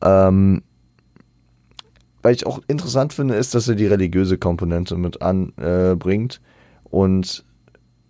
[0.01, 0.63] Ähm,
[2.21, 6.41] weil ich auch interessant finde, ist, dass er die religiöse Komponente mit anbringt.
[6.43, 7.45] Äh, und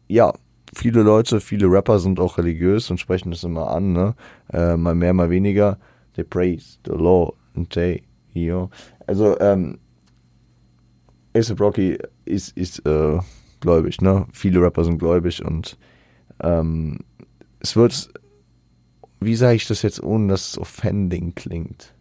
[0.07, 0.33] ja,
[0.73, 4.15] viele Leute, viele Rapper sind auch religiös und sprechen das immer an, ne?
[4.53, 5.77] Äh, mal mehr, mal weniger.
[6.15, 8.69] They praise the Lord and they, you know.
[9.05, 9.79] Also, ähm,
[11.35, 13.19] ASAP Rocky ist, ist äh,
[13.59, 14.25] gläubig, ne?
[14.31, 15.77] Viele Rapper sind gläubig und
[16.41, 16.99] ähm,
[17.59, 18.09] es wird,
[19.19, 21.93] wie sage ich das jetzt, ohne dass es offending klingt?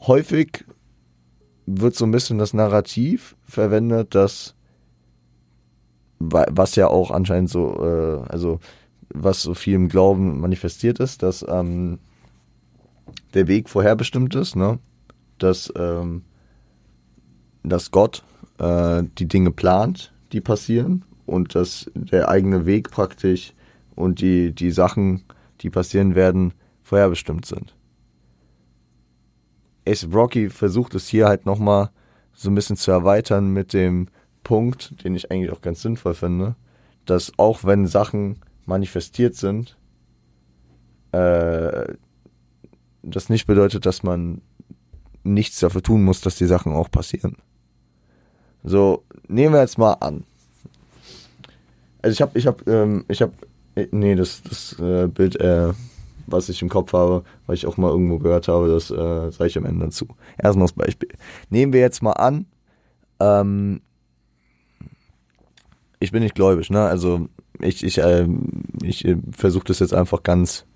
[0.00, 0.64] Häufig
[1.66, 4.54] wird so ein bisschen das Narrativ verwendet, dass
[6.18, 8.60] was ja auch anscheinend so, äh, also
[9.10, 11.98] was so viel im Glauben manifestiert ist, dass ähm,
[13.34, 14.78] der Weg vorherbestimmt ist, ne?
[15.38, 16.22] Dass ähm,
[17.68, 18.22] dass Gott
[18.58, 23.52] äh, die Dinge plant, die passieren und dass der eigene Weg praktisch
[23.94, 25.24] und die, die Sachen,
[25.60, 27.74] die passieren werden, vorherbestimmt sind.
[29.86, 31.90] Ace Rocky versucht es hier halt nochmal
[32.32, 34.08] so ein bisschen zu erweitern mit dem
[34.42, 36.54] Punkt, den ich eigentlich auch ganz sinnvoll finde,
[37.04, 39.76] dass auch wenn Sachen manifestiert sind,
[41.12, 41.94] äh,
[43.02, 44.42] das nicht bedeutet, dass man
[45.22, 47.36] nichts dafür tun muss, dass die Sachen auch passieren.
[48.66, 50.24] So, nehmen wir jetzt mal an.
[52.02, 53.32] Also ich habe, ich habe, ähm, ich habe,
[53.76, 55.72] äh, nee, das, das äh, Bild, äh,
[56.26, 59.46] was ich im Kopf habe, weil ich auch mal irgendwo gehört habe, das äh, sage
[59.46, 60.08] ich am Ende dazu.
[60.36, 61.10] Erstmal das Beispiel.
[61.48, 62.46] Nehmen wir jetzt mal an,
[63.20, 63.82] ähm,
[66.00, 66.82] ich bin nicht gläubig, ne?
[66.82, 67.28] Also
[67.60, 68.26] ich, ich, äh,
[68.82, 70.66] ich äh, versuche das jetzt einfach ganz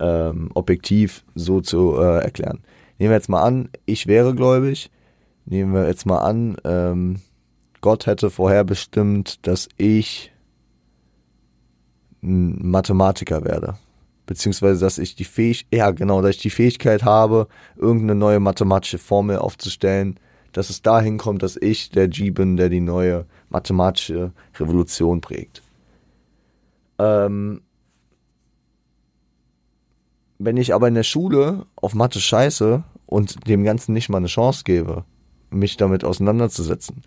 [0.00, 2.60] ähm, objektiv so zu äh, erklären.
[2.98, 4.90] Nehmen wir jetzt mal an, ich wäre gläubig
[5.50, 7.20] nehmen wir jetzt mal an, ähm,
[7.80, 10.32] Gott hätte vorherbestimmt, dass ich
[12.22, 13.76] ein Mathematiker werde.
[14.26, 18.98] Beziehungsweise, dass ich die Fähigkeit, ja genau, dass ich die Fähigkeit habe, irgendeine neue mathematische
[18.98, 20.20] Formel aufzustellen,
[20.52, 25.62] dass es dahin kommt, dass ich der G bin, der die neue mathematische Revolution prägt.
[26.98, 27.62] Ähm,
[30.38, 34.26] wenn ich aber in der Schule auf Mathe scheiße und dem Ganzen nicht mal eine
[34.26, 35.04] Chance gebe,
[35.50, 37.02] mich damit auseinanderzusetzen,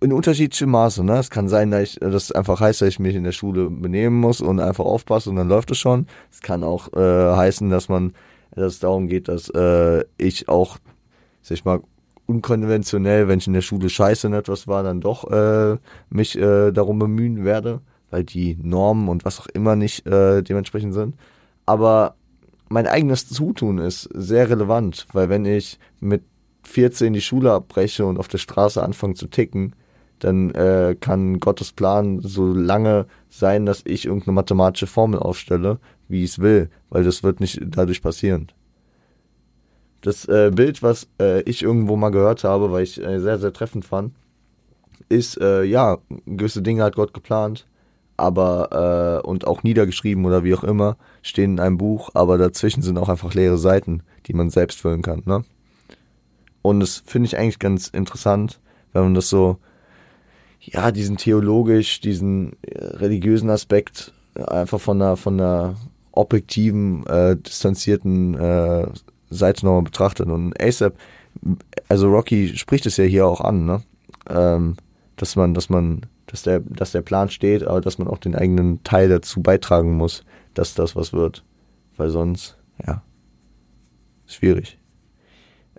[0.00, 1.04] in unterschiedlichem Maße.
[1.04, 1.18] Ne?
[1.18, 4.18] Es kann sein, dass ich, das einfach heißt, dass ich mich in der Schule benehmen
[4.18, 6.06] muss und einfach aufpasse und dann läuft es schon.
[6.30, 8.14] Es kann auch äh, heißen, dass man,
[8.52, 10.78] dass es darum geht, dass äh, ich auch,
[11.42, 11.80] sag ich mal,
[12.26, 15.76] unkonventionell, wenn ich in der Schule scheiße in etwas war, dann doch äh,
[16.10, 20.94] mich äh, darum bemühen werde, weil die Normen und was auch immer nicht äh, dementsprechend
[20.94, 21.16] sind.
[21.66, 22.14] Aber
[22.68, 26.22] mein eigenes Zutun ist sehr relevant, weil wenn ich mit
[26.70, 29.74] 14 die Schule abbreche und auf der Straße anfange zu ticken,
[30.20, 35.78] dann äh, kann Gottes Plan so lange sein, dass ich irgendeine mathematische Formel aufstelle,
[36.08, 38.48] wie ich es will, weil das wird nicht dadurch passieren.
[40.02, 43.52] Das äh, Bild, was äh, ich irgendwo mal gehört habe, weil ich äh, sehr, sehr
[43.52, 44.14] treffend fand,
[45.08, 47.66] ist, äh, ja, gewisse Dinge hat Gott geplant,
[48.16, 52.82] aber, äh, und auch niedergeschrieben oder wie auch immer, stehen in einem Buch, aber dazwischen
[52.82, 55.44] sind auch einfach leere Seiten, die man selbst füllen kann, ne?
[56.62, 58.60] Und das finde ich eigentlich ganz interessant,
[58.92, 59.58] wenn man das so
[60.60, 65.76] ja, diesen theologisch, diesen äh, religiösen Aspekt einfach von einer, von einer
[66.12, 68.86] objektiven, äh, distanzierten äh,
[69.30, 70.28] Seite nochmal betrachtet.
[70.28, 70.94] Und ASAP,
[71.88, 73.82] also Rocky spricht es ja hier auch an, ne?
[74.28, 74.76] Ähm,
[75.16, 78.34] dass man, dass man, dass der, dass der Plan steht, aber dass man auch den
[78.34, 81.44] eigenen Teil dazu beitragen muss, dass das was wird.
[81.96, 83.02] Weil sonst, ja,
[84.26, 84.79] schwierig.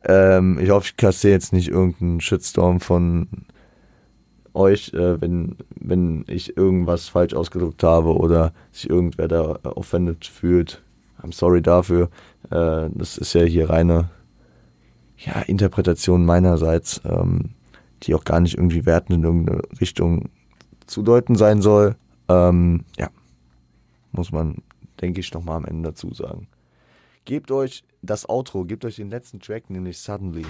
[0.03, 3.27] Ähm, ich hoffe, ich kassiere jetzt nicht irgendeinen Shitstorm von
[4.53, 10.81] euch, äh, wenn, wenn ich irgendwas falsch ausgedrückt habe oder sich irgendwer da offended fühlt.
[11.21, 12.09] I'm sorry dafür.
[12.49, 14.09] Äh, das ist ja hier reine
[15.17, 17.51] ja, Interpretation meinerseits, ähm,
[18.03, 20.29] die auch gar nicht irgendwie wertend in irgendeine Richtung
[20.87, 21.95] zu deuten sein soll.
[22.27, 23.09] Ähm, ja,
[24.11, 24.57] muss man,
[24.99, 26.47] denke ich, nochmal am Ende dazu sagen.
[27.25, 30.43] Gebt euch das Outro, gebt euch den letzten Track, nämlich Suddenly.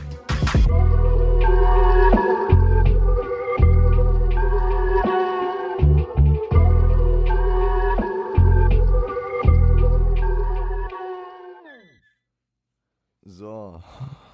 [13.26, 13.82] So,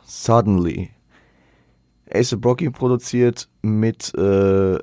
[0.05, 0.91] Suddenly.
[2.13, 4.77] Ace Brocky produziert mit äh,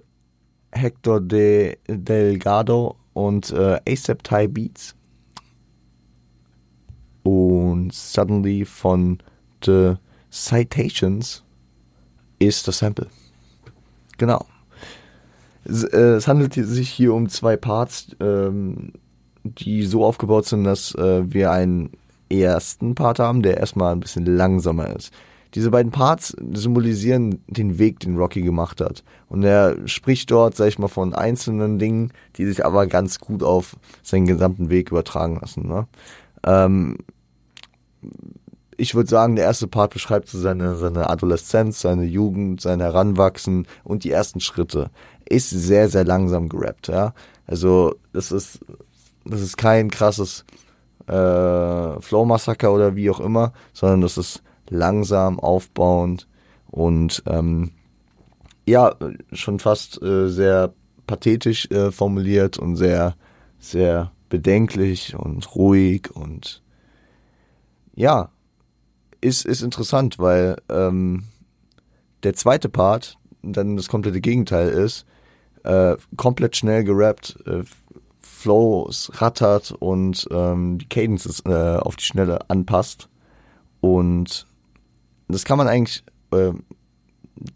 [0.73, 4.97] Hector De Delgado und äh, ASAP Thai Beats.
[7.25, 9.19] Und Suddenly von
[9.65, 9.95] The
[10.31, 11.43] Citations
[12.39, 13.09] ist das Sample.
[14.19, 14.45] Genau.
[15.65, 18.93] Es, äh, es handelt sich hier um zwei Parts, ähm,
[19.43, 21.91] die so aufgebaut sind, dass äh, wir einen
[22.31, 25.13] ersten Part haben, der erstmal ein bisschen langsamer ist.
[25.55, 29.05] Diese beiden Parts symbolisieren den Weg, den Rocky gemacht hat.
[29.29, 33.43] Und er spricht dort, sag ich mal, von einzelnen Dingen, die sich aber ganz gut
[33.45, 35.69] auf seinen gesamten Weg übertragen lassen.
[35.69, 35.87] Ne?
[36.45, 36.97] Ähm,
[38.77, 43.67] ich würde sagen, der erste Part beschreibt so seine, seine Adoleszenz, seine Jugend, sein Heranwachsen
[43.85, 44.90] und die ersten Schritte.
[45.29, 47.14] Ist sehr, sehr langsam gerappt, ja.
[47.47, 48.61] Also, das ist,
[49.25, 50.45] das ist kein krasses
[51.07, 56.27] äh, Flow Massaker oder wie auch immer, sondern das ist langsam aufbauend
[56.71, 57.71] und ähm,
[58.67, 58.95] ja,
[59.33, 60.73] schon fast äh, sehr
[61.07, 63.14] pathetisch äh, formuliert und sehr,
[63.59, 66.63] sehr bedenklich und ruhig und
[67.95, 68.31] ja,
[69.21, 71.25] ist, ist interessant, weil ähm,
[72.23, 75.07] der zweite Part dann das komplette Gegenteil ist,
[75.65, 77.63] äh, komplett schnell gerappt, äh,
[78.21, 83.09] Flows rattert und ähm, die Cadences äh, auf die Schnelle anpasst.
[83.81, 84.47] Und
[85.29, 86.53] das kann man eigentlich äh,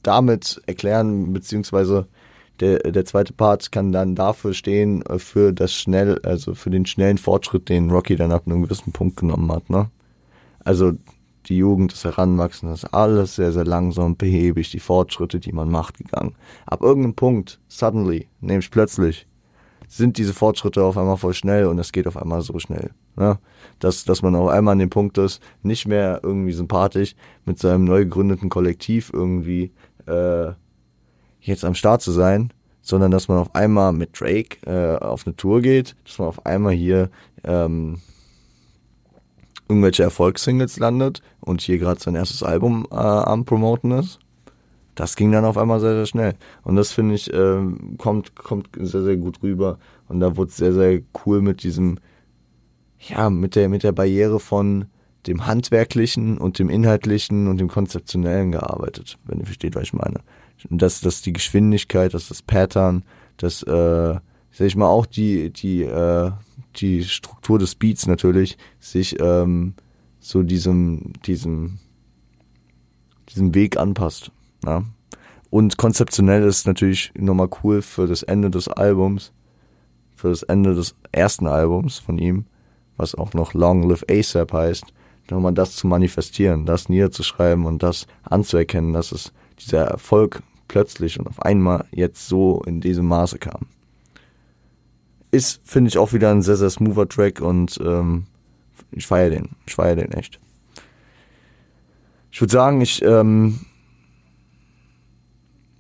[0.03, 2.07] damit erklären, beziehungsweise
[2.61, 6.87] der, der zweite Part kann dann dafür stehen, äh, für das schnell, also für den
[6.87, 9.68] schnellen Fortschritt, den Rocky dann ab einem gewissen Punkt genommen hat.
[9.70, 9.90] Ne?
[10.64, 10.92] Also
[11.46, 15.70] die Jugend, das Heranwachsen, das ist alles sehr, sehr langsam, behäbig, die Fortschritte, die man
[15.70, 16.34] macht, gegangen.
[16.66, 19.26] Ab irgendeinem Punkt, suddenly, nämlich plötzlich,
[19.88, 22.90] sind diese Fortschritte auf einmal voll schnell und es geht auf einmal so schnell.
[23.16, 23.38] Ne?
[23.78, 27.14] Dass, dass man auf einmal an dem Punkt ist, nicht mehr irgendwie sympathisch
[27.46, 29.72] mit seinem neu gegründeten Kollektiv irgendwie
[30.06, 30.52] äh,
[31.40, 32.52] jetzt am Start zu sein,
[32.82, 36.44] sondern dass man auf einmal mit Drake äh, auf eine Tour geht, dass man auf
[36.44, 37.11] einmal hier
[37.44, 38.00] ähm,
[39.68, 44.18] irgendwelche Erfolgssingles landet und hier gerade sein erstes Album äh, am Promoten ist
[44.98, 46.34] das ging dann auf einmal sehr, sehr schnell.
[46.64, 47.60] Und das finde ich, äh,
[47.98, 49.78] kommt, kommt sehr, sehr gut rüber.
[50.08, 51.98] Und da wurde sehr, sehr cool mit diesem,
[52.98, 54.86] ja, mit der, mit der Barriere von
[55.28, 60.20] dem Handwerklichen und dem Inhaltlichen und dem Konzeptionellen gearbeitet, wenn ihr versteht, was ich meine.
[60.68, 63.04] Das, das die Geschwindigkeit, das das Pattern,
[63.36, 64.14] das, äh,
[64.50, 66.32] sag ich mal, auch die, die, äh,
[66.81, 69.74] die Struktur des Beats natürlich sich ähm,
[70.20, 71.79] so diesem, diesem,
[73.31, 74.31] diesem Weg anpasst.
[74.64, 74.85] Ja?
[75.51, 79.33] Und konzeptionell ist natürlich nochmal cool für das Ende des Albums,
[80.14, 82.47] für das Ende des ersten Albums von ihm,
[82.97, 84.85] was auch noch Long Live ASAP heißt,
[85.31, 91.26] nochmal das zu manifestieren, das niederzuschreiben und das anzuerkennen, dass es dieser Erfolg plötzlich und
[91.26, 93.66] auf einmal jetzt so in diesem Maße kam.
[95.31, 98.26] Ist, finde ich, auch wieder ein sehr, sehr smoother Track und ähm,
[98.91, 99.51] ich feiere den.
[99.66, 100.41] Ich feiere den echt.
[102.31, 103.61] Ich würde sagen, ich, ähm,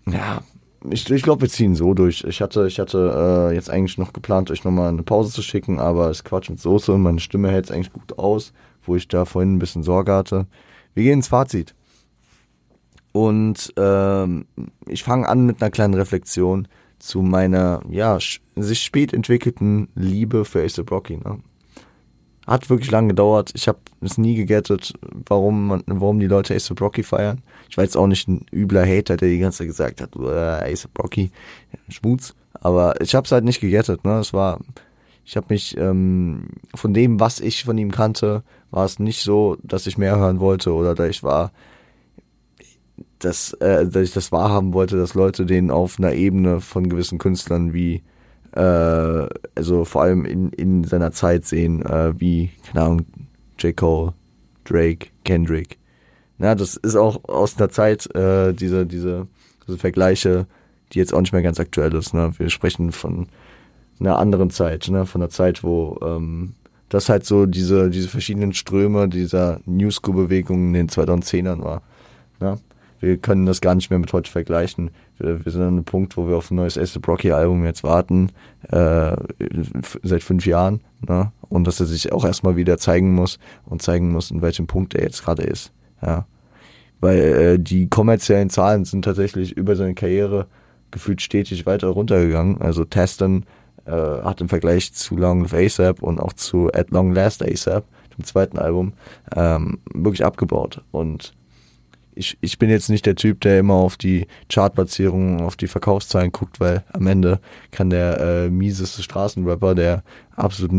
[0.06, 0.42] ja,
[0.90, 2.24] ich, ich glaube, wir ziehen so durch.
[2.24, 5.78] Ich hatte, ich hatte äh, jetzt eigentlich noch geplant, euch nochmal eine Pause zu schicken,
[5.78, 6.96] aber es Quatsch mit Soße.
[6.98, 8.52] Meine Stimme hält es eigentlich gut aus,
[8.84, 10.46] wo ich da vorhin ein bisschen Sorge hatte.
[10.94, 11.74] Wir gehen ins Fazit.
[13.12, 14.46] Und ähm,
[14.86, 16.68] ich fange an mit einer kleinen Reflexion
[16.98, 18.18] zu meiner, ja,
[18.56, 21.16] sich spät entwickelten Liebe für Ace Rocky.
[21.16, 21.40] Ne?
[22.46, 23.52] Hat wirklich lange gedauert.
[23.54, 24.94] Ich habe es nie gegettet,
[25.26, 27.42] warum, man, warum die Leute Ace Rocky feiern.
[27.68, 30.72] Ich war jetzt auch nicht ein übler Hater, der die ganze Zeit gesagt hat, äh,
[30.72, 31.30] Ace Rocky,
[31.88, 32.34] Schmutz.
[32.54, 34.04] Aber ich habe es halt nicht gegettet.
[34.04, 34.18] Ne?
[34.18, 34.60] Es war,
[35.24, 39.56] ich habe mich ähm, von dem, was ich von ihm kannte, war es nicht so,
[39.62, 41.52] dass ich mehr hören wollte oder da ich war
[43.18, 47.18] dass, äh, dass ich das wahrhaben wollte, dass Leute den auf einer Ebene von gewissen
[47.18, 48.02] Künstlern wie,
[48.52, 48.60] äh,
[49.54, 53.06] also vor allem in, in seiner Zeit sehen, äh, wie, keine Ahnung,
[53.58, 53.76] J.
[53.76, 54.14] Cole,
[54.64, 55.78] Drake, Kendrick.
[56.38, 59.26] Na, das ist auch aus einer Zeit, äh, diese, diese,
[59.66, 60.46] diese Vergleiche,
[60.92, 62.14] die jetzt auch nicht mehr ganz aktuell ist.
[62.14, 62.32] Ne?
[62.38, 63.26] Wir sprechen von
[63.98, 65.04] einer anderen Zeit, ne?
[65.06, 66.54] von einer Zeit, wo ähm,
[66.88, 71.82] das halt so diese, diese verschiedenen Ströme dieser New School-Bewegung in den 2010ern war.
[72.40, 72.58] Ne?
[73.00, 74.90] Wir können das gar nicht mehr mit heute vergleichen.
[75.18, 77.84] Wir, wir sind an einem Punkt, wo wir auf ein neues Ace Brocky Album jetzt
[77.84, 78.30] warten,
[78.70, 79.16] äh,
[80.02, 81.32] seit fünf Jahren, ne?
[81.48, 84.94] Und dass er sich auch erstmal wieder zeigen muss und zeigen muss, in welchem Punkt
[84.94, 85.72] er jetzt gerade ist,
[86.02, 86.26] ja.
[87.00, 90.46] Weil äh, die kommerziellen Zahlen sind tatsächlich über seine Karriere
[90.90, 92.60] gefühlt stetig weiter runtergegangen.
[92.60, 93.44] Also Teston
[93.84, 97.84] äh, hat im Vergleich zu Long Live ASAP und auch zu At Long Last ASAP,
[98.16, 98.94] dem zweiten Album,
[99.34, 100.82] ähm, wirklich abgebaut.
[100.90, 101.34] Und
[102.18, 106.32] ich, ich bin jetzt nicht der Typ, der immer auf die Chartplatzierungen, auf die Verkaufszahlen
[106.32, 107.40] guckt, weil am Ende
[107.70, 110.02] kann der äh, mieseste Straßenrapper, der
[110.34, 110.72] absolut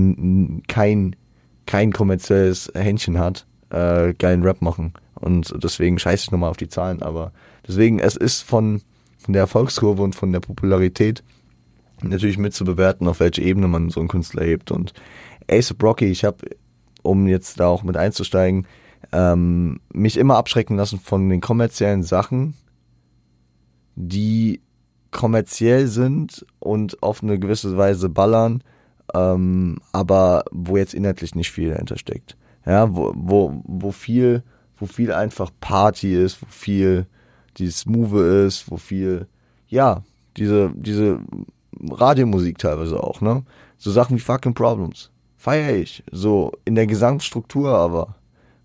[0.68, 1.16] kein,
[1.66, 4.94] kein kommerzielles Händchen hat, äh, geilen Rap machen.
[5.16, 7.02] Und deswegen scheiße ich nochmal auf die Zahlen.
[7.02, 7.32] Aber
[7.68, 8.82] deswegen, es ist von,
[9.18, 11.24] von der Erfolgskurve und von der Popularität
[12.02, 14.72] natürlich mit zu bewerten, auf welche Ebene man so einen Künstler hebt.
[14.72, 14.94] Und
[15.50, 16.50] Ace Brocky, ich habe,
[17.02, 18.68] um jetzt da auch mit einzusteigen,
[19.12, 22.54] ähm, mich immer abschrecken lassen von den kommerziellen Sachen,
[23.96, 24.62] die
[25.12, 28.64] kommerziell sind und auf eine gewisse Weise ballern,
[29.14, 32.38] ähm, aber wo jetzt inhaltlich nicht viel dahinter steckt.
[32.66, 34.44] Ja, wo, wo, wo viel,
[34.78, 37.08] wo viel einfach Party ist, wo viel
[37.58, 39.28] dieses Move ist, wo viel,
[39.68, 40.04] ja,
[40.38, 41.20] diese, diese
[41.90, 43.44] Radiomusik teilweise auch, ne?
[43.78, 45.10] So Sachen wie Fucking Problems.
[45.38, 46.04] Feier ich.
[46.12, 48.16] So in der Gesamtstruktur aber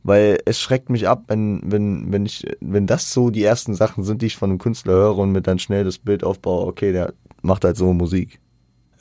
[0.04, 4.04] weil es schreckt mich ab, wenn, wenn, wenn ich, wenn das so die ersten Sachen
[4.04, 6.92] sind, die ich von einem Künstler höre und mir dann schnell das Bild aufbaue, okay,
[6.92, 8.38] der macht halt so Musik.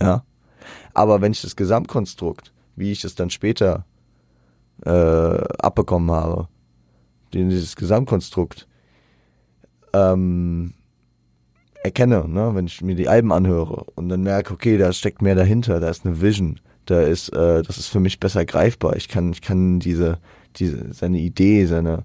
[0.02, 0.24] Ja.
[0.94, 3.86] Aber wenn ich das Gesamtkonstrukt, wie ich es dann später
[4.86, 6.48] äh, abbekommen habe,
[7.34, 8.68] dieses Gesamtkonstrukt
[9.92, 10.74] ähm,
[11.84, 15.36] erkenne, ne, wenn ich mir die Alben anhöre und dann merke, okay, da steckt mehr
[15.36, 18.96] dahinter, da ist eine Vision, da ist, äh, das ist für mich besser greifbar.
[18.96, 20.20] Ich kann, ich kann diese,
[20.60, 22.04] diese, seine Idee, seine,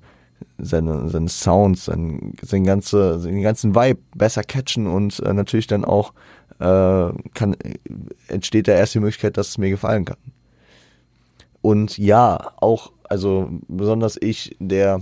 [0.59, 5.85] seine, seine Sounds, sein, sein ganze, seinen ganzen Vibe besser catchen und äh, natürlich dann
[5.85, 6.13] auch
[6.59, 7.57] äh, kann,
[8.29, 10.19] entsteht da erst die Möglichkeit, dass es mir gefallen kann.
[11.61, 15.01] Und ja, auch, also besonders ich, der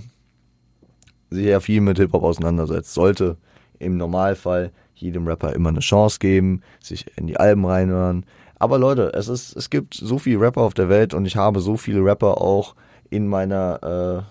[1.31, 3.37] sich ja viel mit Hip-Hop auseinandersetzt, sollte
[3.79, 8.25] im Normalfall jedem Rapper immer eine Chance geben, sich in die Alben reinhören.
[8.59, 11.61] Aber Leute, es ist, es gibt so viele Rapper auf der Welt und ich habe
[11.61, 12.75] so viele Rapper auch
[13.11, 14.27] in meiner,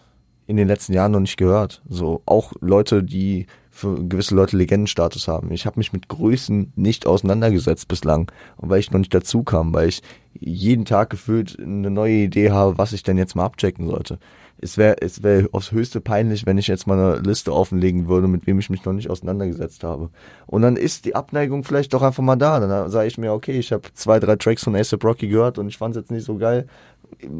[0.47, 1.82] äh, in den letzten Jahren noch nicht gehört.
[1.88, 5.51] So auch Leute, die für gewisse Leute Legendenstatus haben.
[5.51, 9.89] Ich habe mich mit Größen nicht auseinandergesetzt bislang, weil ich noch nicht dazu kam, weil
[9.89, 10.01] ich
[10.34, 14.17] jeden Tag gefühlt eine neue Idee habe, was ich denn jetzt mal abchecken sollte.
[14.57, 18.30] Es wäre es wäre aufs höchste peinlich, wenn ich jetzt mal eine Liste offenlegen würde,
[18.30, 20.09] mit wem ich mich noch nicht auseinandergesetzt habe.
[20.45, 22.61] Und dann ist die Abneigung vielleicht doch einfach mal da.
[22.61, 25.67] Dann sage ich mir, okay, ich habe zwei, drei Tracks von ASAP Rocky gehört und
[25.67, 26.67] ich fand es jetzt nicht so geil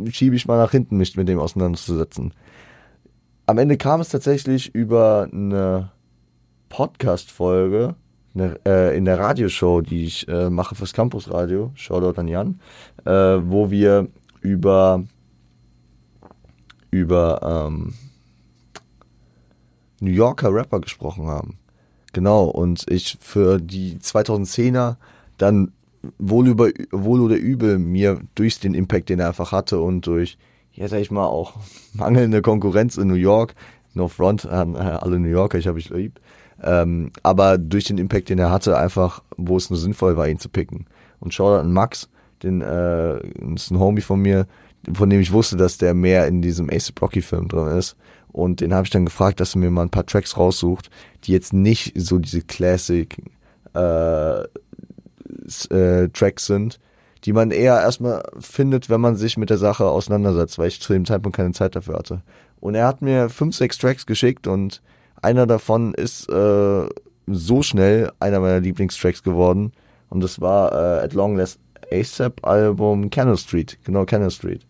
[0.10, 2.34] schiebe ich mal nach hinten, mich mit dem auseinanderzusetzen.
[3.46, 5.92] Am Ende kam es tatsächlich über eine
[6.70, 7.96] Podcast-Folge,
[8.38, 12.60] äh, in der Radioshow, die ich äh, mache fürs Campus Radio, Shoutout an Jan,
[13.06, 14.08] äh, wo wir
[14.42, 15.04] über
[16.92, 17.94] über ähm,
[20.00, 21.58] New Yorker Rapper gesprochen haben.
[22.14, 24.96] Genau, und ich für die 2010er
[25.38, 25.72] dann
[26.18, 30.38] wohl, über, wohl oder übel mir durch den Impact, den er einfach hatte und durch,
[30.74, 31.54] ja sag ich mal, auch
[31.94, 33.56] mangelnde Konkurrenz in New York,
[33.94, 36.20] no front an alle New Yorker, ich habe ich lieb,
[36.62, 40.40] ähm, aber durch den Impact, den er hatte, einfach, wo es nur sinnvoll war, ihn
[40.40, 40.86] zu picken.
[41.20, 42.10] Und Shoutout an Max,
[42.44, 43.18] den, äh,
[43.56, 44.48] ist ein Homie von mir,
[44.94, 47.96] von dem ich wusste, dass der mehr in diesem Ace Rocky Film drin ist.
[48.32, 50.90] Und den habe ich dann gefragt, dass er mir mal ein paar Tracks raussucht,
[51.24, 53.16] die jetzt nicht so diese Classic
[53.74, 54.44] äh,
[55.72, 56.80] äh, Tracks sind,
[57.24, 60.94] die man eher erstmal findet, wenn man sich mit der Sache auseinandersetzt, weil ich zu
[60.94, 62.22] dem Zeitpunkt keine Zeit dafür hatte.
[62.60, 64.82] Und er hat mir fünf, sechs Tracks geschickt und
[65.22, 66.88] einer davon ist äh,
[67.28, 69.72] so schnell einer meiner Lieblingstracks geworden.
[70.10, 71.60] Und das war äh, At Long Last
[71.92, 73.78] ASAP Album Canal Street.
[73.84, 74.66] Genau, Canal Street.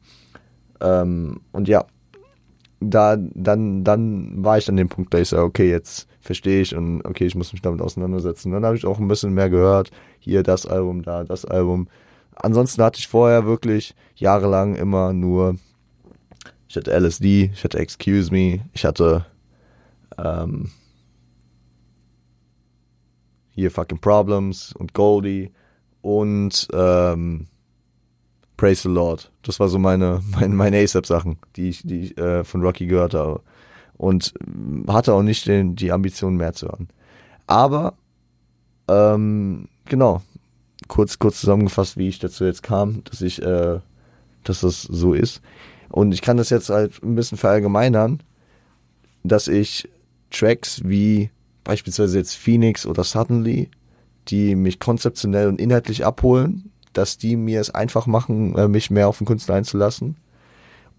[0.82, 1.86] Ähm, und ja,
[2.80, 6.76] da, dann, dann war ich an dem Punkt, da ich sage, okay, jetzt verstehe ich
[6.76, 8.52] und okay, ich muss mich damit auseinandersetzen.
[8.52, 9.92] Dann habe ich auch ein bisschen mehr gehört.
[10.20, 11.88] Hier das Album, da das Album.
[12.36, 15.58] Ansonsten hatte ich vorher wirklich jahrelang immer nur,
[16.68, 19.26] ich hatte LSD, ich hatte Excuse Me, ich hatte
[20.18, 20.72] ähm,
[23.52, 25.52] hier Fucking Problems und Goldie
[26.02, 27.48] und ähm,
[28.58, 29.32] Praise the Lord.
[29.44, 33.14] Das war so meine, meine, meine ASAP-Sachen, die ich, die ich äh, von Rocky gehört
[33.14, 33.42] habe.
[33.98, 34.34] Und
[34.88, 36.90] hatte auch nicht den, die Ambition mehr zu hören.
[37.48, 37.94] Aber,
[38.88, 40.22] ähm, genau,
[40.88, 43.80] kurz, kurz zusammengefasst, wie ich dazu jetzt kam, dass ich, äh,
[44.44, 45.42] dass das so ist.
[45.90, 48.22] Und ich kann das jetzt halt ein bisschen verallgemeinern,
[49.24, 49.90] dass ich
[50.30, 51.30] Tracks wie
[51.64, 53.70] beispielsweise jetzt Phoenix oder Suddenly,
[54.28, 59.08] die mich konzeptionell und inhaltlich abholen, dass die mir es einfach machen, äh, mich mehr
[59.08, 60.16] auf den Künstler einzulassen.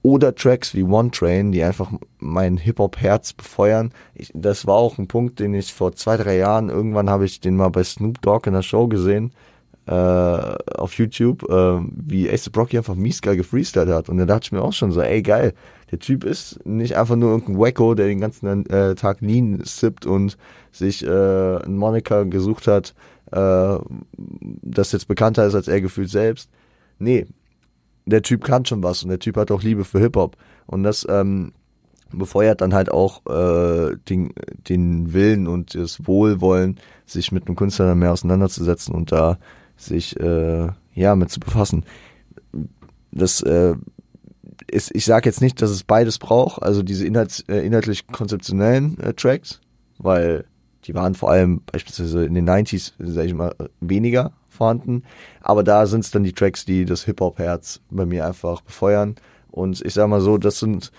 [0.07, 1.91] Oder Tracks wie One Train, die einfach
[2.21, 3.91] mein Hip-Hop-Herz befeuern.
[4.15, 7.41] Ich, das war auch ein Punkt, den ich vor zwei, drei Jahren, irgendwann habe ich
[7.41, 9.33] den mal bei Snoop Dogg in der Show gesehen,
[9.89, 14.09] äh, auf YouTube, äh, wie Ace Brocky einfach mies geil gefreestylt hat.
[14.09, 15.55] Und da dachte ich mir auch schon so, ey geil,
[15.91, 20.07] der Typ ist nicht einfach nur irgendein Wacko, der den ganzen äh, Tag Lean sippt
[20.07, 20.39] und
[20.71, 22.95] sich äh, einen Moniker gesucht hat,
[23.33, 23.77] äh,
[24.63, 26.49] das jetzt bekannter ist als er gefühlt selbst.
[27.01, 27.27] Nee,
[28.07, 30.37] der Typ kann schon was und der Typ hat auch Liebe für Hip-Hop.
[30.67, 31.53] Und das ähm,
[32.13, 34.33] befeuert dann halt auch äh, den,
[34.69, 39.39] den Willen und das Wohlwollen, sich mit einem Künstler mehr auseinanderzusetzen und da
[39.77, 41.85] sich äh, ja mit zu befassen.
[43.11, 43.75] Das äh,
[44.69, 48.99] ist, ich sage jetzt nicht, dass es beides braucht, also diese inhalts, äh, inhaltlich konzeptionellen
[49.01, 49.61] äh, Tracks,
[49.99, 50.45] weil
[50.85, 55.05] die waren vor allem beispielsweise in den 90s, sag ich mal, weniger vorhanden.
[55.41, 59.15] Aber da sind es dann die Tracks, die das Hip-Hop-Herz bei mir einfach befeuern.
[59.51, 60.91] Und ich sag mal so, das sind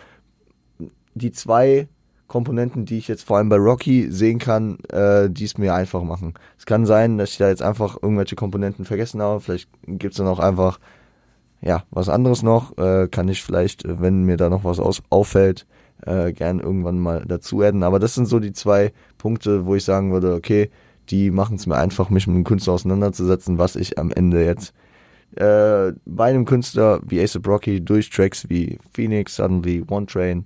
[1.13, 1.87] die zwei
[2.27, 6.03] Komponenten, die ich jetzt vor allem bei Rocky sehen kann, äh, die es mir einfach
[6.03, 6.33] machen.
[6.57, 9.39] Es kann sein, dass ich da jetzt einfach irgendwelche Komponenten vergessen habe.
[9.39, 10.79] Vielleicht gibt es dann auch einfach
[11.61, 12.77] ja was anderes noch.
[12.77, 15.65] Äh, kann ich vielleicht, wenn mir da noch was aus auffällt,
[16.05, 17.83] äh, gern irgendwann mal dazu adden.
[17.83, 20.69] Aber das sind so die zwei Punkte, wo ich sagen würde, okay,
[21.09, 24.73] die machen es mir einfach, mich mit einem Künstler auseinanderzusetzen, was ich am Ende jetzt
[25.35, 30.45] äh, bei einem Künstler wie Ace Rocky durch Tracks wie Phoenix, Suddenly, One Train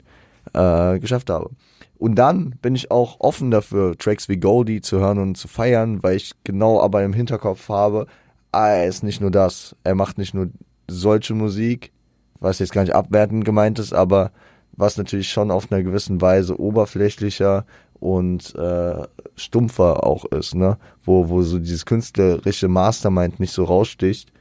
[0.54, 1.50] äh, geschafft habe.
[1.98, 6.02] Und dann bin ich auch offen dafür, Tracks wie Goldie zu hören und zu feiern,
[6.02, 8.08] weil ich genau aber im Hinterkopf habe,
[8.52, 10.48] ah, er ist nicht nur das, er macht nicht nur
[10.88, 11.92] solche Musik,
[12.40, 14.32] was jetzt gar nicht abwertend gemeint ist, aber
[14.74, 17.66] was natürlich schon auf einer gewissen Weise oberflächlicher
[18.02, 19.04] und äh,
[19.36, 20.78] stumpfer auch ist, ne?
[21.04, 24.34] Wo, wo so dieses künstlerische Mastermind nicht so raussticht.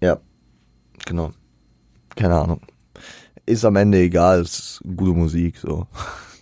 [0.00, 0.18] Ja,
[1.06, 1.30] genau.
[2.14, 2.60] Keine Ahnung.
[3.46, 5.86] Ist am Ende egal, ist gute Musik, so.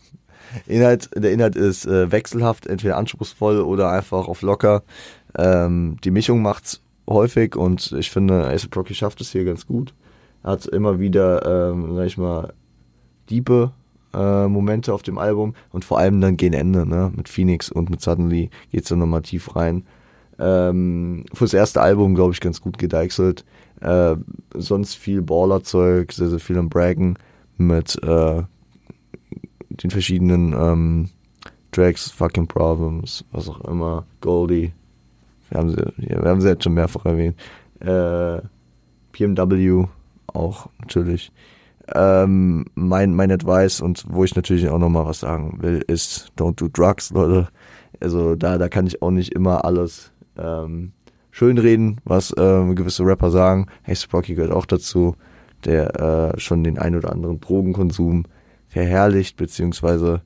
[0.66, 4.82] Inhalt, der Inhalt ist äh, wechselhaft, entweder anspruchsvoll oder einfach auf locker.
[5.38, 9.94] Ähm, die Mischung macht's häufig und ich finde, Ace Rocky schafft es hier ganz gut.
[10.42, 12.54] Er hat immer wieder, ähm, sag ich mal,
[13.30, 13.72] diepe
[14.14, 17.12] äh, Momente auf dem Album und vor allem dann gegen Ende, ne?
[17.14, 19.84] Mit Phoenix und mit Suddenly geht's dann nochmal tief rein.
[20.38, 23.44] Ähm, fürs erste Album, glaube ich, ganz gut gedeichselt.
[23.80, 24.16] Äh,
[24.54, 27.18] sonst viel Baller-Zeug, sehr, sehr viel am Braggen
[27.56, 28.42] mit äh,
[29.68, 31.08] den verschiedenen ähm,
[31.72, 34.72] Tracks, Fucking Problems, was auch immer, Goldie.
[35.50, 37.36] Wir haben sie, wir haben sie jetzt schon mehrfach erwähnt.
[37.80, 38.40] Äh,
[39.12, 39.86] PMW
[40.28, 41.32] auch natürlich.
[41.94, 46.56] Ähm, mein, mein Advice und wo ich natürlich auch nochmal was sagen will, ist don't
[46.56, 47.48] do drugs, Leute.
[48.00, 50.92] Also da, da kann ich auch nicht immer alles ähm,
[51.30, 53.66] schönreden, was äh, gewisse Rapper sagen.
[53.86, 55.16] ASAP Rocky gehört auch dazu,
[55.64, 58.24] der äh, schon den ein oder anderen Drogenkonsum
[58.68, 60.22] verherrlicht, beziehungsweise,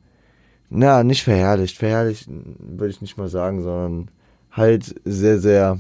[0.70, 4.10] na, nicht verherrlicht, verherrlicht würde ich nicht mal sagen, sondern
[4.52, 5.78] halt sehr, sehr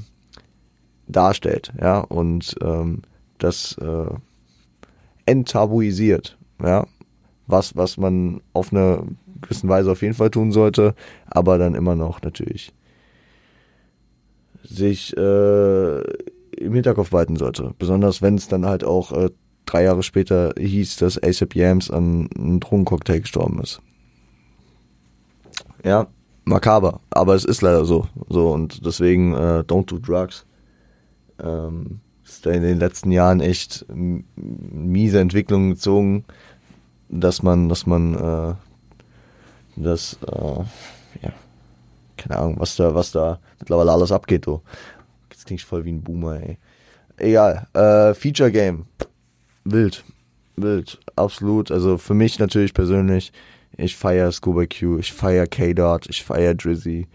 [1.06, 3.02] darstellt, ja, und ähm,
[3.38, 4.06] das äh,
[5.26, 6.86] enttabuisiert, ja,
[7.46, 9.04] was, was man auf eine
[9.40, 10.94] gewissen Weise auf jeden Fall tun sollte,
[11.26, 12.72] aber dann immer noch natürlich
[14.62, 16.00] sich äh,
[16.56, 17.74] im Hinterkopf behalten sollte.
[17.78, 19.30] Besonders wenn es dann halt auch äh,
[19.66, 23.80] drei Jahre später hieß, dass ASAP Yams an einem Drogencocktail gestorben ist.
[25.84, 26.06] Ja,
[26.44, 28.06] makaber, aber es ist leider so.
[28.28, 30.46] So und deswegen äh, don't do drugs.
[31.42, 32.00] Ähm,
[32.50, 36.24] in den letzten Jahren echt miese Entwicklungen gezogen,
[37.08, 38.54] dass man, dass man äh,
[39.76, 40.58] das, äh,
[41.22, 41.32] ja,
[42.16, 44.60] keine Ahnung, was da, was da mittlerweile alles abgeht, du.
[45.30, 46.58] Das klingt voll wie ein Boomer, ey.
[47.16, 48.86] Egal, äh, Feature Game.
[49.64, 50.04] Wild.
[50.56, 50.98] Wild.
[51.16, 51.70] Absolut.
[51.70, 53.32] Also für mich natürlich persönlich,
[53.76, 57.06] ich feiere Scuba Q, ich feiere K-Dot, ich feiere Drizzy.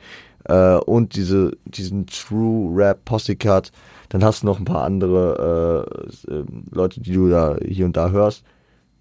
[0.45, 3.71] Äh, und diese, diesen True Rap Posse Cut.
[4.09, 5.85] Dann hast du noch ein paar andere
[6.27, 8.43] äh, äh, Leute, die du da hier und da hörst.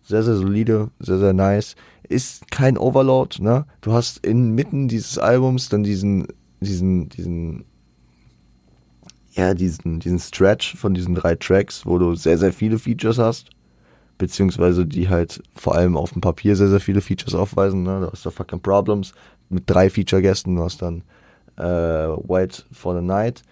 [0.02, 1.76] Sehr, sehr solide, sehr, sehr nice.
[2.08, 3.66] Ist kein Overload, ne?
[3.80, 6.28] Du hast inmitten dieses Albums dann diesen,
[6.60, 7.64] diesen, diesen
[9.38, 13.50] ja, diesen, diesen Stretch von diesen drei Tracks, wo du sehr, sehr viele Features hast.
[14.18, 17.84] Beziehungsweise die halt vor allem auf dem Papier sehr, sehr viele Features aufweisen.
[17.84, 18.00] Ne?
[18.00, 19.12] Da hast du Fucking Problems
[19.48, 20.56] mit drei Feature-Gästen.
[20.56, 21.04] Du hast dann
[21.56, 23.42] äh, White for the Night,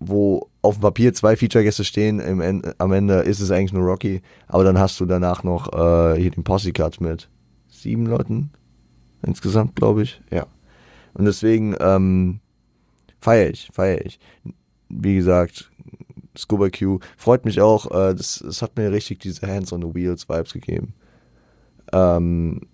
[0.00, 2.20] wo auf dem Papier zwei Feature-Gäste stehen.
[2.20, 4.22] Im Ende, am Ende ist es eigentlich nur Rocky.
[4.46, 7.28] Aber dann hast du danach noch äh, hier den Posse-Cut mit
[7.68, 8.50] sieben Leuten
[9.22, 10.20] insgesamt, glaube ich.
[10.30, 10.46] Ja.
[11.14, 12.40] Und deswegen, ähm,
[13.20, 14.18] feiere ich, feiere ich.
[14.88, 15.70] Wie gesagt,
[16.36, 17.86] Scuba Q freut mich auch.
[17.90, 20.94] Äh, das, das hat mir richtig diese Hands on the Wheels Vibes gegeben.
[21.92, 22.68] Ähm,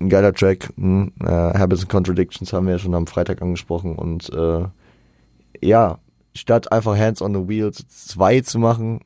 [0.00, 0.72] ein geiler Track.
[0.76, 4.64] Hm, äh, Habits and Contradictions haben wir ja schon am Freitag angesprochen und äh,
[5.60, 5.98] ja,
[6.34, 9.00] statt einfach Hands on the Wheels 2 zu machen,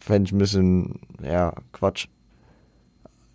[0.00, 2.08] fände ich ein bisschen, ja, Quatsch.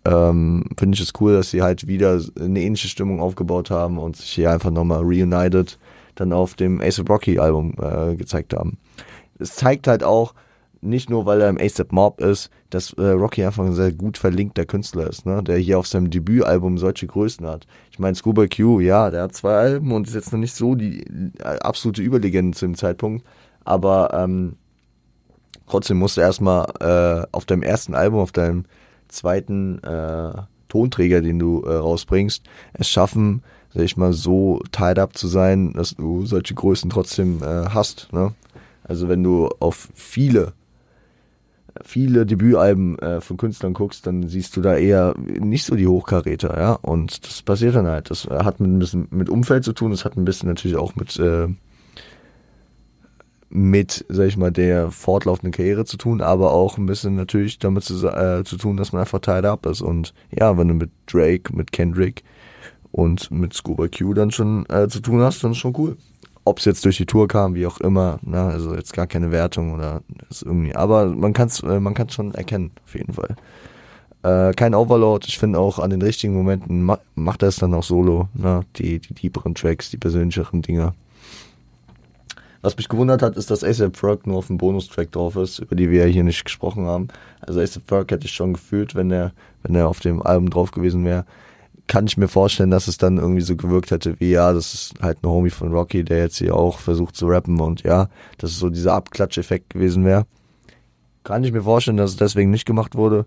[0.04, 4.16] Ähm, Finde ich es cool, dass sie halt wieder eine ähnliche Stimmung aufgebaut haben und
[4.16, 5.78] sich hier einfach nochmal reunited
[6.14, 8.78] dann auf dem Ace of Rocky Album äh, gezeigt haben.
[9.38, 10.34] Es zeigt halt auch,
[10.80, 14.18] nicht nur weil er im ASAP Mob ist, dass äh, Rocky einfach ein sehr gut
[14.18, 15.42] verlinkter Künstler ist, ne?
[15.42, 17.66] der hier auf seinem Debütalbum solche Größen hat.
[17.90, 20.74] Ich meine, Scuba Q, ja, der hat zwei Alben und ist jetzt noch nicht so
[20.74, 21.00] die
[21.38, 23.24] äh, absolute Überlegende zu dem Zeitpunkt,
[23.64, 24.56] aber ähm,
[25.66, 28.64] trotzdem musst du erstmal äh, auf deinem ersten Album, auf deinem
[29.08, 30.32] zweiten äh,
[30.68, 33.42] Tonträger, den du äh, rausbringst, es schaffen,
[33.74, 38.12] sag ich mal, so tied up zu sein, dass du solche Größen trotzdem äh, hast.
[38.12, 38.34] Ne?
[38.84, 40.52] Also wenn du auf viele,
[41.84, 46.58] viele Debütalben äh, von Künstlern guckst, dann siehst du da eher nicht so die Hochkaräter,
[46.58, 46.72] ja.
[46.72, 48.10] Und das passiert dann halt.
[48.10, 50.96] Das hat mit ein bisschen mit Umfeld zu tun, das hat ein bisschen natürlich auch
[50.96, 51.48] mit äh,
[53.50, 57.82] mit, sag ich mal, der fortlaufenden Karriere zu tun, aber auch ein bisschen natürlich damit
[57.82, 59.80] zu, äh, zu tun, dass man einfach tied up ist.
[59.80, 62.24] Und ja, wenn du mit Drake, mit Kendrick,
[62.90, 65.96] und mit Scuba Q dann schon äh, zu tun hast, dann ist schon cool.
[66.48, 68.40] Ob es jetzt durch die Tour kam, wie auch immer, ne?
[68.40, 72.14] also jetzt gar keine Wertung oder ist irgendwie, aber man kann es äh, man kann's
[72.14, 73.36] schon erkennen, auf jeden Fall.
[74.22, 77.74] Äh, kein Overload, ich finde auch an den richtigen Momenten ma macht er es dann
[77.74, 78.62] auch solo, ne?
[78.76, 80.94] die, die tieferen Tracks, die persönlicheren Dinge.
[82.62, 85.76] Was mich gewundert hat, ist, dass ASAP Ferg nur auf dem Bonustrack drauf ist, über
[85.76, 87.08] die wir ja hier nicht gesprochen haben.
[87.40, 89.32] Also ASAP Ferg hätte ich schon gefühlt, wenn er
[89.62, 91.24] wenn er auf dem Album drauf gewesen wäre
[91.88, 94.94] kann ich mir vorstellen, dass es dann irgendwie so gewirkt hätte, wie ja, das ist
[95.00, 98.50] halt ein Homie von Rocky, der jetzt hier auch versucht zu rappen und ja, dass
[98.50, 100.26] es so dieser Abklatscheffekt gewesen wäre.
[101.24, 103.26] Kann ich mir vorstellen, dass es deswegen nicht gemacht wurde.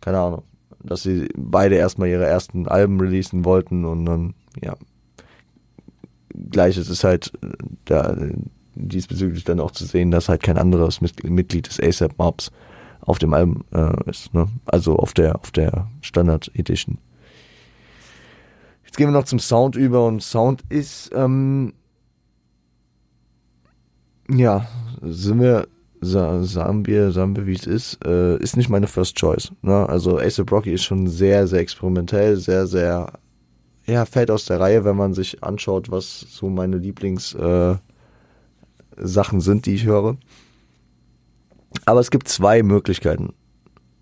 [0.00, 0.42] Keine Ahnung.
[0.82, 4.74] Dass sie beide erstmal ihre ersten Alben releasen wollten und dann, ja.
[6.50, 7.32] Gleiches ist halt
[7.86, 8.16] da
[8.74, 12.50] diesbezüglich dann auch zu sehen, dass halt kein anderes Mitglied des ASAP Mobs
[13.00, 14.48] auf dem Album äh, ist, ne?
[14.66, 16.98] Also auf der auf der Standard Edition.
[18.96, 21.74] Jetzt gehen wir noch zum Sound über und Sound ist, ähm,
[24.30, 24.66] ja,
[25.02, 25.68] sind wir,
[26.00, 29.52] sagen wir, sagen wir, wie es ist, äh, ist nicht meine First Choice.
[29.60, 29.86] Ne?
[29.86, 33.12] Also Ace Rocky ist schon sehr, sehr experimentell, sehr, sehr,
[33.84, 37.74] ja, fällt aus der Reihe, wenn man sich anschaut, was so meine Lieblings äh,
[38.96, 40.16] Sachen sind, die ich höre.
[41.84, 43.34] Aber es gibt zwei Möglichkeiten,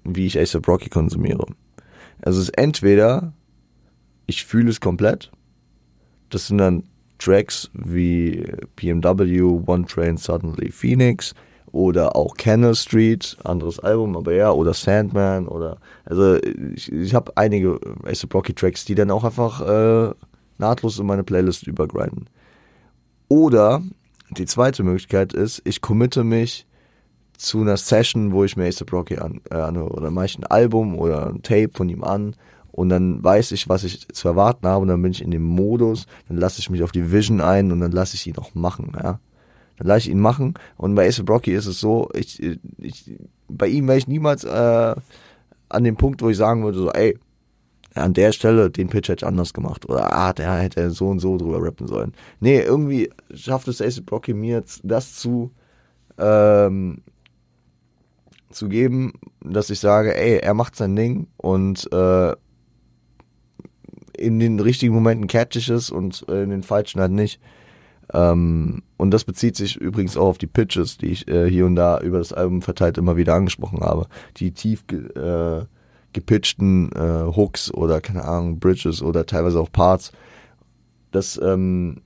[0.04, 1.46] wie ich Ace Rocky konsumiere.
[2.22, 3.32] Also es ist entweder
[4.26, 5.30] ich fühle es komplett
[6.30, 6.84] Das sind dann
[7.18, 8.44] Tracks wie
[8.76, 11.34] BMW, One Train Suddenly Phoenix
[11.74, 16.36] oder auch Canal Street, anderes Album, aber ja, oder Sandman oder also
[16.74, 20.14] ich, ich habe einige ASAP Rocky Tracks, die dann auch einfach äh,
[20.58, 22.28] nahtlos in meine Playlist übergrinden.
[23.28, 23.82] Oder
[24.30, 26.66] die zweite Möglichkeit ist, ich committe mich
[27.36, 30.46] zu einer Session, wo ich mir ASAP Rocky an, äh, anhöre oder mache ich ein
[30.46, 32.36] Album oder ein Tape von ihm an
[32.74, 35.44] und dann weiß ich, was ich zu erwarten habe und dann bin ich in dem
[35.44, 38.52] Modus, dann lasse ich mich auf die Vision ein und dann lasse ich ihn auch
[38.56, 39.20] machen, ja.
[39.76, 40.54] Dann lasse ich ihn machen.
[40.76, 42.42] Und bei Ace Brocky ist es so, ich,
[42.78, 43.16] ich,
[43.48, 44.94] bei ihm wäre ich niemals äh,
[45.68, 47.16] an dem Punkt, wo ich sagen würde, so, ey,
[47.94, 49.88] an der Stelle den Pitch hätte ich anders gemacht.
[49.88, 52.12] Oder ah, der hätte so und so drüber rappen sollen.
[52.40, 55.52] Nee, irgendwie schafft es Ace Brocky mir jetzt das zu,
[56.18, 57.02] ähm,
[58.50, 62.34] zu geben, dass ich sage, ey, er macht sein Ding und äh,
[64.24, 67.40] in den richtigen Momenten catch es und äh, in den falschen halt nicht.
[68.12, 71.76] Ähm, und das bezieht sich übrigens auch auf die Pitches, die ich äh, hier und
[71.76, 74.06] da über das Album verteilt immer wieder angesprochen habe.
[74.36, 75.64] Die tief ge äh,
[76.12, 80.12] gepitchten äh, Hooks oder keine Ahnung, Bridges oder teilweise auch Parts.
[81.10, 82.02] Das ähm,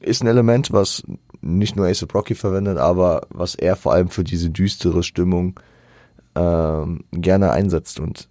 [0.00, 1.02] ist ein Element, was
[1.42, 5.60] nicht nur Ace Rocky verwendet, aber was er vor allem für diese düstere Stimmung
[6.34, 8.00] ähm, gerne einsetzt.
[8.00, 8.28] Und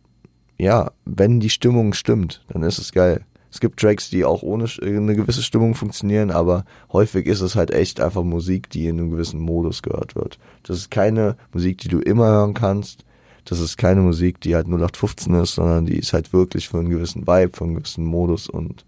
[0.61, 3.25] ja, wenn die Stimmung stimmt, dann ist es geil.
[3.49, 7.71] Es gibt Tracks, die auch ohne eine gewisse Stimmung funktionieren, aber häufig ist es halt
[7.71, 10.37] echt einfach Musik, die in einem gewissen Modus gehört wird.
[10.61, 13.05] Das ist keine Musik, die du immer hören kannst.
[13.43, 16.91] Das ist keine Musik, die halt 0815 ist, sondern die ist halt wirklich für einen
[16.91, 18.85] gewissen Vibe, für einen gewissen Modus und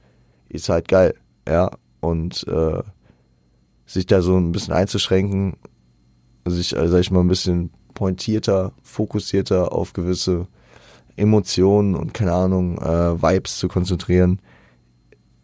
[0.50, 1.16] ist halt geil,
[1.50, 1.72] ja.
[2.02, 2.84] Und äh,
[3.88, 5.56] sich da so ein bisschen einzuschränken,
[6.46, 10.48] sich, äh, sag ich mal, ein bisschen pointierter, fokussierter auf gewisse
[11.16, 14.40] Emotionen und keine Ahnung, äh, Vibes zu konzentrieren,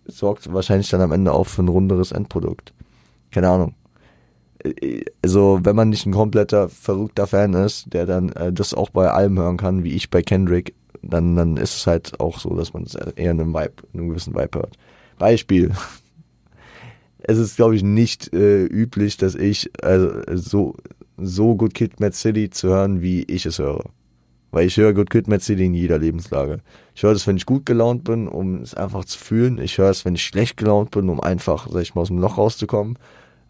[0.06, 2.74] sorgt wahrscheinlich dann am Ende auch für ein runderes Endprodukt.
[3.32, 3.76] Keine Ahnung.
[5.24, 9.10] Also, wenn man nicht ein kompletter verrückter Fan ist, der dann äh, das auch bei
[9.10, 12.74] allem hören kann, wie ich bei Kendrick, dann, dann ist es halt auch so, dass
[12.74, 14.78] man es eher in einem Vibe, in einem gewissen Vibe hört.
[15.18, 15.72] Beispiel.
[17.22, 20.76] Es ist, glaube ich, nicht äh, üblich, dass ich also, so,
[21.18, 23.84] so Good Kid Mad City zu hören, wie ich es höre.
[24.52, 26.62] Weil ich höre Good Kid Mad City in jeder Lebenslage.
[26.96, 29.60] Ich höre das, wenn ich gut gelaunt bin, um es einfach zu fühlen.
[29.60, 32.20] Ich höre es, wenn ich schlecht gelaunt bin, um einfach, sag ich mal, aus dem
[32.20, 32.98] Loch rauszukommen.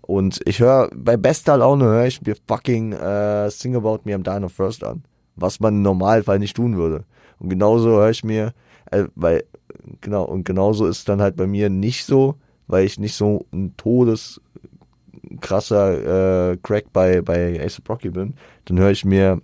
[0.01, 4.23] Und ich höre, bei bester Laune höre ich mir fucking äh, Sing About Me I'm
[4.23, 5.03] Dying of First an.
[5.35, 7.05] Was man im Normalfall nicht tun würde.
[7.39, 8.53] Und genauso höre ich mir,
[8.91, 9.43] äh, weil,
[10.01, 12.35] genau, und genauso ist dann halt bei mir nicht so,
[12.67, 14.41] weil ich nicht so ein todes
[15.41, 18.33] krasser äh, Crack bei, bei Ace Rocky bin,
[18.65, 19.41] dann höre ich mir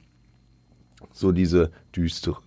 [1.15, 2.43] so diese düsteren,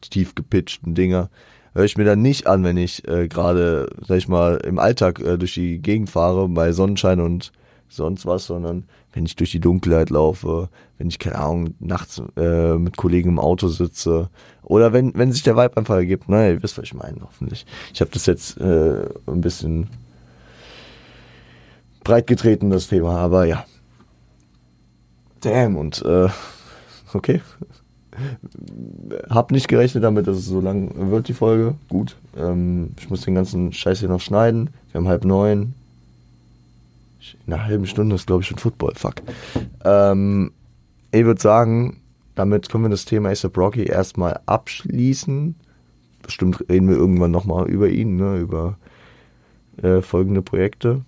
[0.00, 1.30] tief gepitchten Dinger,
[1.74, 5.20] höre ich mir dann nicht an, wenn ich äh, gerade, sag ich mal, im Alltag
[5.20, 7.52] äh, durch die Gegend fahre, bei Sonnenschein und
[7.88, 12.74] sonst was, sondern wenn ich durch die Dunkelheit laufe, wenn ich, keine Ahnung, nachts äh,
[12.74, 14.30] mit Kollegen im Auto sitze
[14.62, 17.66] oder wenn, wenn sich der Vibe einfach ergibt, ne, ihr wisst, was ich meine, hoffentlich.
[17.92, 19.88] Ich habe das jetzt äh, ein bisschen
[22.02, 23.64] breit getreten, das Thema, aber ja.
[25.40, 26.28] Damn, und äh,
[27.12, 27.40] okay.
[29.28, 31.74] Hab nicht gerechnet damit, dass es so lang wird, die Folge.
[31.88, 32.16] Gut.
[32.36, 34.70] Ähm, ich muss den ganzen Scheiß hier noch schneiden.
[34.90, 35.74] Wir haben halb neun.
[37.46, 38.94] In einer halben Stunde ist, glaube ich, schon Football.
[38.94, 39.16] Fuck.
[39.84, 40.52] Ähm,
[41.10, 42.00] ich würde sagen,
[42.34, 45.54] damit können wir das Thema ASAP Rocky erstmal abschließen.
[46.22, 48.76] Bestimmt reden wir irgendwann nochmal über ihn, ne, über
[49.82, 51.02] äh, folgende Projekte.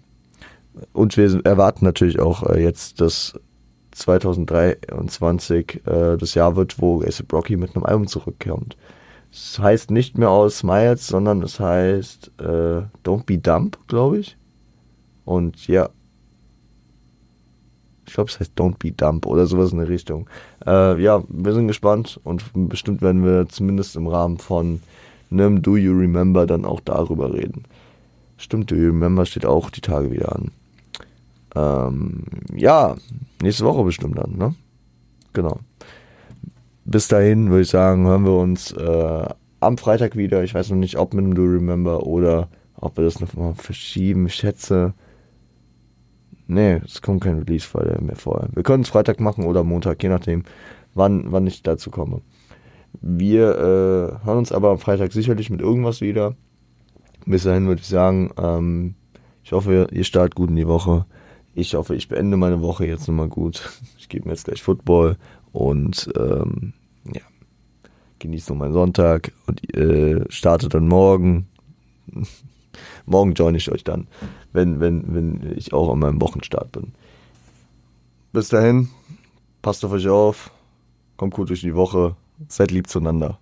[0.92, 3.38] Und wir erwarten natürlich auch äh, jetzt das
[3.96, 8.76] 2023 äh, das Jahr wird, wo ASAP Rocky mit einem Album zurückkommt.
[9.32, 14.36] Es heißt nicht mehr aus Smiles, sondern es heißt äh, Don't Be Dump, glaube ich.
[15.24, 15.88] Und ja,
[18.06, 20.28] ich glaube, es heißt Don't Be Dump oder sowas in der Richtung.
[20.64, 24.80] Äh, ja, wir sind gespannt und bestimmt werden wir zumindest im Rahmen von
[25.30, 27.64] einem Do You Remember dann auch darüber reden.
[28.36, 30.52] Stimmt, Do You Remember steht auch die Tage wieder an.
[31.56, 32.96] Ähm, ja,
[33.42, 34.54] nächste Woche bestimmt dann, ne?
[35.32, 35.58] Genau.
[36.84, 39.28] Bis dahin würde ich sagen, hören wir uns äh,
[39.60, 40.44] am Freitag wieder.
[40.44, 42.48] Ich weiß noch nicht, ob mit dem Do Remember oder
[42.78, 44.26] ob wir das noch mal verschieben.
[44.26, 44.94] Ich schätze.
[46.46, 48.50] Nee, es kommt kein Release-Fall mehr vorher.
[48.54, 50.44] Wir können es Freitag machen oder Montag, je nachdem,
[50.94, 52.20] wann, wann ich dazu komme.
[53.00, 56.36] Wir äh, hören uns aber am Freitag sicherlich mit irgendwas wieder.
[57.24, 58.94] Bis dahin würde ich sagen, ähm,
[59.42, 61.06] ich hoffe, ihr startet gut in die Woche.
[61.58, 63.68] Ich hoffe, ich beende meine Woche jetzt nochmal gut.
[63.98, 65.16] Ich gebe mir jetzt gleich Football
[65.52, 66.74] und ähm,
[67.12, 67.22] ja,
[68.20, 71.48] genieße noch meinen Sonntag und äh, starte dann morgen.
[73.04, 74.06] Morgen joine ich euch dann,
[74.52, 76.92] wenn, wenn, wenn ich auch an meinem Wochenstart bin.
[78.32, 78.90] Bis dahin,
[79.60, 80.52] passt auf euch auf,
[81.16, 82.14] kommt gut durch die Woche,
[82.46, 83.40] seid lieb zueinander.